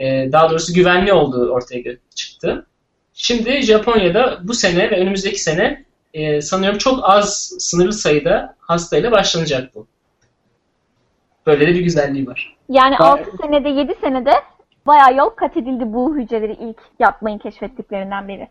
Ee, 0.00 0.28
daha 0.32 0.50
doğrusu 0.50 0.74
güvenli 0.74 1.12
olduğu 1.12 1.50
ortaya 1.50 1.82
çıktı. 2.14 2.66
Şimdi 3.14 3.62
Japonya'da 3.62 4.40
bu 4.42 4.54
sene 4.54 4.90
ve 4.90 5.00
önümüzdeki 5.00 5.42
sene 5.42 5.84
e, 6.14 6.40
sanıyorum 6.40 6.78
çok 6.78 7.00
az 7.02 7.56
sınırlı 7.58 7.92
sayıda 7.92 8.56
hastayla 8.60 9.12
başlanacak 9.12 9.74
bu. 9.74 9.86
Böyle 11.46 11.66
de 11.66 11.74
bir 11.74 11.80
güzelliği 11.80 12.26
var. 12.26 12.56
Yani 12.68 12.96
6 12.96 13.30
senede 13.42 13.68
7 13.68 13.94
senede 14.00 14.30
bayağı 14.86 15.16
yol 15.16 15.30
kat 15.30 15.56
edildi 15.56 15.84
bu 15.86 16.16
hücreleri 16.16 16.52
ilk 16.52 16.76
yapmayı 16.98 17.38
keşfettiklerinden 17.38 18.28
beri. 18.28 18.48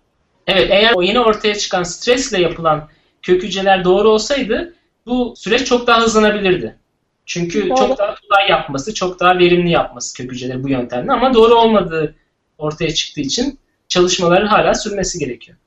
Evet 0.48 0.68
eğer 0.72 0.94
o 0.96 1.02
yeni 1.02 1.20
ortaya 1.20 1.56
çıkan 1.56 1.84
stresle 1.84 2.42
yapılan 2.42 2.88
kök 3.22 3.44
hücreler 3.44 3.84
doğru 3.84 4.10
olsaydı 4.10 4.74
bu 5.06 5.34
süreç 5.36 5.66
çok 5.66 5.88
daha 5.88 6.02
hızlanabilirdi. 6.02 6.76
Çünkü 7.26 7.70
doğru. 7.70 7.78
çok 7.78 7.98
daha 7.98 8.16
kolay 8.16 8.50
yapması, 8.50 8.94
çok 8.94 9.20
daha 9.20 9.38
verimli 9.38 9.72
yapması 9.72 10.18
kök 10.18 10.32
hücreleri 10.32 10.64
bu 10.64 10.70
yöntemle 10.70 11.12
ama 11.12 11.34
doğru 11.34 11.56
olmadığı 11.56 12.16
ortaya 12.58 12.94
çıktığı 12.94 13.22
için 13.22 13.60
çalışmaların 13.88 14.48
hala 14.48 14.74
sürmesi 14.74 15.20
gerekiyor. 15.20 15.58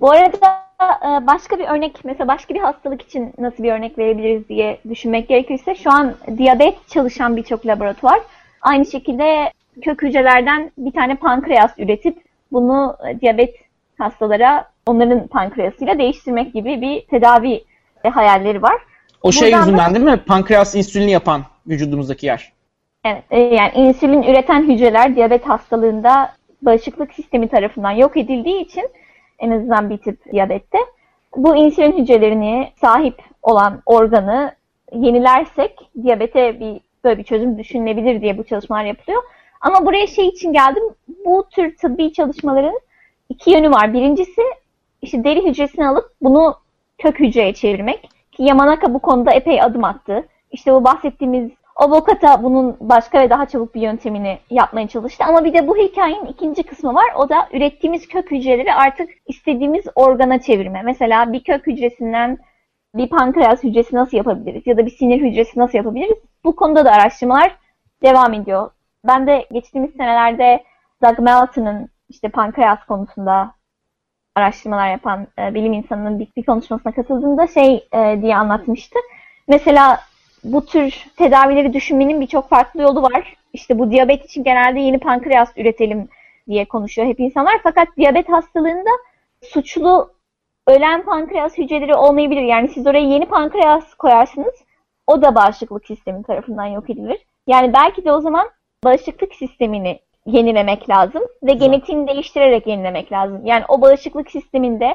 Bu 0.00 0.10
arada 0.10 0.60
e, 0.80 1.26
başka 1.26 1.58
bir 1.58 1.64
örnek, 1.64 2.04
mesela 2.04 2.28
başka 2.28 2.54
bir 2.54 2.60
hastalık 2.60 3.02
için 3.02 3.32
nasıl 3.38 3.62
bir 3.62 3.72
örnek 3.72 3.98
verebiliriz 3.98 4.48
diye 4.48 4.80
düşünmek 4.90 5.28
gerekirse 5.28 5.74
şu 5.74 5.90
an 5.90 6.14
diyabet 6.38 6.88
çalışan 6.88 7.36
birçok 7.36 7.66
laboratuvar 7.66 8.20
aynı 8.60 8.86
şekilde 8.86 9.52
kök 9.82 10.02
hücrelerden 10.02 10.70
bir 10.78 10.92
tane 10.92 11.14
pankreas 11.14 11.78
üretip 11.78 12.18
bunu 12.52 12.96
e, 13.08 13.20
diyabet 13.20 13.54
hastalara 13.98 14.70
onların 14.86 15.26
pankreasıyla 15.26 15.98
değiştirmek 15.98 16.52
gibi 16.52 16.80
bir 16.80 17.00
tedavi 17.06 17.64
hayalleri 18.12 18.62
var. 18.62 18.76
O 19.22 19.32
şey 19.32 19.48
Buradan 19.48 19.60
yüzünden 19.60 19.90
da, 19.90 19.94
değil 19.94 20.06
mi? 20.06 20.24
Pankreas 20.26 20.74
insülini 20.74 21.10
yapan 21.10 21.42
vücudumuzdaki 21.66 22.26
yer. 22.26 22.52
Evet. 23.04 23.24
E, 23.30 23.40
yani 23.40 23.72
insülin 23.74 24.22
üreten 24.22 24.62
hücreler 24.62 25.16
diyabet 25.16 25.48
hastalığında 25.48 26.32
bağışıklık 26.62 27.14
sistemi 27.14 27.48
tarafından 27.48 27.90
yok 27.90 28.16
edildiği 28.16 28.64
için 28.64 28.88
en 29.38 29.50
azından 29.50 29.90
bir 29.90 29.98
tip 29.98 30.32
diyabette 30.32 30.78
bu 31.36 31.56
insülin 31.56 31.98
hücrelerini 31.98 32.68
sahip 32.80 33.22
olan 33.42 33.82
organı 33.86 34.54
yenilersek 34.92 35.90
diyabete 36.02 36.60
bir 36.60 36.80
böyle 37.04 37.18
bir 37.18 37.24
çözüm 37.24 37.58
düşünülebilir 37.58 38.20
diye 38.20 38.38
bu 38.38 38.44
çalışmalar 38.44 38.84
yapılıyor. 38.84 39.22
Ama 39.60 39.86
buraya 39.86 40.06
şey 40.06 40.28
için 40.28 40.52
geldim. 40.52 40.82
Bu 41.24 41.48
tür 41.50 41.76
tıbbi 41.76 42.12
çalışmaların 42.12 42.80
iki 43.28 43.50
yönü 43.50 43.70
var. 43.70 43.92
Birincisi 43.92 44.42
işte 45.02 45.24
deri 45.24 45.44
hücresini 45.44 45.88
alıp 45.88 46.10
bunu 46.22 46.54
kök 46.98 47.20
hücreye 47.20 47.54
çevirmek. 47.54 48.10
Ki 48.32 48.42
Yamanaka 48.42 48.94
bu 48.94 48.98
konuda 48.98 49.32
epey 49.32 49.62
adım 49.62 49.84
attı. 49.84 50.28
İşte 50.52 50.72
bu 50.72 50.84
bahsettiğimiz 50.84 51.50
Avokata 51.80 52.42
bunun 52.42 52.76
başka 52.80 53.20
ve 53.20 53.30
daha 53.30 53.46
çabuk 53.46 53.74
bir 53.74 53.80
yöntemini 53.80 54.38
yapmaya 54.50 54.88
çalıştı. 54.88 55.24
Ama 55.28 55.44
bir 55.44 55.52
de 55.52 55.68
bu 55.68 55.76
hikayenin 55.76 56.26
ikinci 56.26 56.62
kısmı 56.62 56.94
var. 56.94 57.06
O 57.16 57.28
da 57.28 57.48
ürettiğimiz 57.52 58.08
kök 58.08 58.30
hücreleri 58.30 58.74
artık 58.74 59.10
istediğimiz 59.26 59.84
organa 59.94 60.40
çevirme. 60.40 60.82
Mesela 60.82 61.32
bir 61.32 61.44
kök 61.44 61.66
hücresinden 61.66 62.38
bir 62.94 63.08
pankreas 63.08 63.62
hücresi 63.62 63.96
nasıl 63.96 64.16
yapabiliriz? 64.16 64.66
Ya 64.66 64.76
da 64.76 64.86
bir 64.86 64.90
sinir 64.90 65.20
hücresi 65.20 65.58
nasıl 65.58 65.78
yapabiliriz? 65.78 66.18
Bu 66.44 66.56
konuda 66.56 66.84
da 66.84 66.92
araştırmalar 66.92 67.56
devam 68.02 68.34
ediyor. 68.34 68.70
Ben 69.06 69.26
de 69.26 69.46
geçtiğimiz 69.52 69.94
senelerde 69.94 70.64
Doug 71.02 71.18
Melton'ın 71.18 71.90
işte 72.08 72.28
pankreas 72.28 72.84
konusunda 72.88 73.54
araştırmalar 74.36 74.90
yapan 74.90 75.26
e, 75.38 75.54
bilim 75.54 75.72
insanının 75.72 76.18
bir, 76.18 76.28
bir 76.36 76.44
konuşmasına 76.44 76.92
katıldığında 76.92 77.46
şey 77.46 77.88
e, 77.92 78.22
diye 78.22 78.36
anlatmıştı. 78.36 78.98
Mesela 79.48 80.00
bu 80.44 80.66
tür 80.66 81.06
tedavileri 81.16 81.72
düşünmenin 81.72 82.20
birçok 82.20 82.48
farklı 82.48 82.82
yolu 82.82 83.02
var. 83.02 83.36
İşte 83.52 83.78
bu 83.78 83.90
diyabet 83.90 84.24
için 84.24 84.44
genelde 84.44 84.80
yeni 84.80 84.98
pankreas 84.98 85.48
üretelim 85.56 86.08
diye 86.48 86.64
konuşuyor 86.64 87.08
hep 87.08 87.20
insanlar. 87.20 87.60
Fakat 87.62 87.88
diyabet 87.96 88.28
hastalığında 88.28 88.90
suçlu 89.42 90.10
ölen 90.66 91.04
pankreas 91.04 91.58
hücreleri 91.58 91.94
olmayabilir. 91.94 92.42
Yani 92.42 92.68
siz 92.68 92.86
oraya 92.86 93.04
yeni 93.04 93.26
pankreas 93.26 93.94
koyarsınız. 93.94 94.54
O 95.06 95.22
da 95.22 95.34
bağışıklık 95.34 95.86
sistemi 95.86 96.22
tarafından 96.22 96.66
yok 96.66 96.90
edilir. 96.90 97.26
Yani 97.46 97.72
belki 97.72 98.04
de 98.04 98.12
o 98.12 98.20
zaman 98.20 98.50
bağışıklık 98.84 99.34
sistemini 99.34 100.00
yenilemek 100.26 100.90
lazım 100.90 101.22
ve 101.42 101.52
genetiğini 101.52 102.08
değiştirerek 102.08 102.66
yenilemek 102.66 103.12
lazım. 103.12 103.46
Yani 103.46 103.64
o 103.68 103.82
bağışıklık 103.82 104.30
sisteminde 104.30 104.94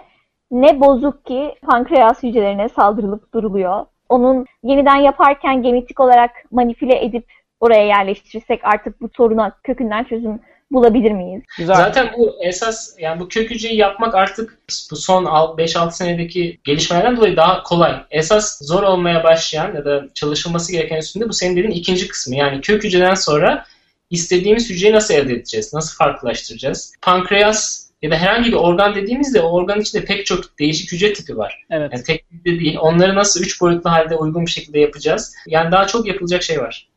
ne 0.52 0.80
bozuk 0.80 1.26
ki 1.26 1.56
pankreas 1.62 2.24
hücrelerine 2.24 2.70
saldırılıp 2.70 3.34
duruluyor. 3.34 3.86
Onun 4.10 4.46
yeniden 4.64 4.96
yaparken 4.96 5.64
genetik 5.64 6.00
olarak 6.00 6.32
manipüle 6.52 7.06
edip 7.06 7.26
oraya 7.60 7.86
yerleştirirsek 7.86 8.60
artık 8.64 9.02
bu 9.02 9.10
soruna 9.18 9.52
kökünden 9.64 10.04
çözüm 10.04 10.40
bulabilir 10.72 11.12
miyiz? 11.12 11.44
Güzel. 11.58 11.76
Zaten 11.76 12.12
bu 12.18 12.36
esas 12.42 12.96
yani 13.00 13.20
bu 13.20 13.28
kök 13.28 13.52
hücreyi 13.52 13.78
yapmak 13.78 14.16
artık 14.16 14.60
bu 14.92 14.96
son 14.96 15.26
5-6 15.26 15.92
senedeki 15.92 16.60
gelişmelerden 16.64 17.18
dolayı 17.18 17.38
daha 17.38 17.64
kolay. 17.64 17.96
Esas 18.12 18.60
zor 18.62 18.84
olmaya 18.84 19.24
başlayan 19.24 19.76
ya 19.76 19.86
da 19.86 20.04
çalışılması 20.14 20.72
gereken 20.72 20.98
üstünde 20.98 21.30
bu 21.30 21.34
senin 21.34 21.56
dediğin 21.56 21.74
ikinci 21.74 22.08
kısmı. 22.08 22.36
Yani 22.36 22.62
kök 22.62 22.84
hücreden 22.84 23.16
sonra 23.16 23.66
istediğimiz 24.10 24.70
hücreyi 24.70 24.94
nasıl 24.94 25.14
elde 25.14 25.34
edeceğiz? 25.34 25.74
Nasıl 25.74 25.98
farklılaştıracağız? 25.98 26.94
Pankreas 27.02 27.86
ya 28.02 28.12
da 28.12 28.16
herhangi 28.16 28.52
bir 28.52 28.58
organ 28.58 28.96
dediğimizde 28.96 29.42
o 29.42 29.52
organ 29.52 29.82
içinde 29.82 30.06
pek 30.06 30.26
çok 30.26 30.60
değişik 30.60 30.92
hücre 30.92 31.14
tipi 31.14 31.38
var. 31.38 31.66
Evet. 31.70 31.92
Yani 31.94 32.04
tek 32.04 32.26
de 32.32 32.60
değil. 32.60 32.78
Onları 32.82 33.16
nasıl 33.16 33.42
üç 33.42 33.62
boyutlu 33.62 33.92
halde 33.92 34.16
uygun 34.16 34.46
bir 34.46 34.52
şekilde 34.52 34.80
yapacağız? 34.80 35.36
Yani 35.48 35.72
daha 35.72 35.88
çok 35.88 36.08
yapılacak 36.08 36.44
şey 36.44 36.62
var. 36.62 36.88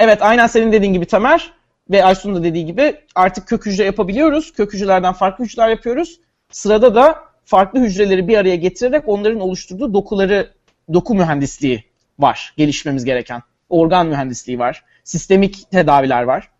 Evet 0.00 0.22
aynen 0.22 0.46
senin 0.46 0.72
dediğin 0.72 0.92
gibi 0.92 1.06
Tamer 1.06 1.52
ve 1.90 2.04
Aysun'un 2.04 2.36
da 2.36 2.42
dediği 2.42 2.66
gibi 2.66 2.96
artık 3.14 3.48
kök 3.48 3.66
hücre 3.66 3.84
yapabiliyoruz. 3.84 4.52
Kök 4.52 4.72
hücrelerden 4.72 5.12
farklı 5.12 5.44
hücreler 5.44 5.68
yapıyoruz. 5.68 6.20
Sırada 6.50 6.94
da 6.94 7.18
farklı 7.44 7.80
hücreleri 7.80 8.28
bir 8.28 8.38
araya 8.38 8.56
getirerek 8.56 9.02
onların 9.06 9.40
oluşturduğu 9.40 9.94
dokuları, 9.94 10.52
doku 10.94 11.14
mühendisliği 11.14 11.84
var 12.18 12.54
gelişmemiz 12.56 13.04
gereken. 13.04 13.42
Organ 13.68 14.06
mühendisliği 14.06 14.58
var. 14.58 14.84
Sistemik 15.04 15.70
tedaviler 15.70 16.22
var. 16.22 16.50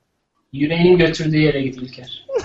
Yüreğin 0.53 0.99
götürdüğü 0.99 1.39
yere 1.39 1.63
git 1.63 1.77
İlker. 1.77 2.27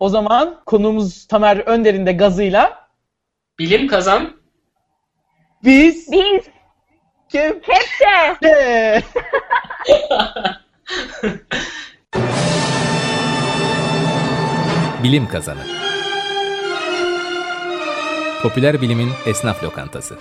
O 0.05 0.09
zaman 0.09 0.61
konuğumuz 0.67 1.27
Tamer 1.27 1.57
Önder'in 1.57 2.07
de 2.07 2.13
gazıyla 2.13 2.89
Bilim 3.59 3.87
kazan. 3.87 4.37
biz 5.65 6.13
Biz 6.13 6.45
kim? 7.29 7.61
Kepçe. 7.61 8.43
Bilim 15.03 15.29
Kazanı 15.29 15.63
Popüler 18.43 18.81
bilimin 18.81 19.11
esnaf 19.27 19.65
lokantası. 19.65 20.19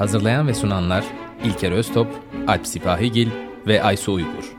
Hazırlayan 0.00 0.48
ve 0.48 0.54
sunanlar 0.54 1.04
İlker 1.44 1.72
Öztop, 1.72 2.08
Alp 2.48 2.66
Sipahigil 2.66 3.30
ve 3.66 3.82
Aysu 3.82 4.12
Uygur. 4.12 4.56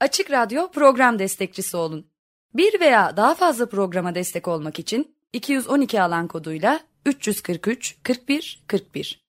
Açık 0.00 0.30
Radyo 0.30 0.70
program 0.70 1.18
destekçisi 1.18 1.76
olun. 1.76 2.06
Bir 2.54 2.80
veya 2.80 3.16
daha 3.16 3.34
fazla 3.34 3.68
programa 3.68 4.14
destek 4.14 4.48
olmak 4.48 4.78
için 4.78 5.16
212 5.32 6.02
alan 6.02 6.28
koduyla 6.28 6.80
343 7.06 7.96
41 8.02 8.64
41 8.66 9.21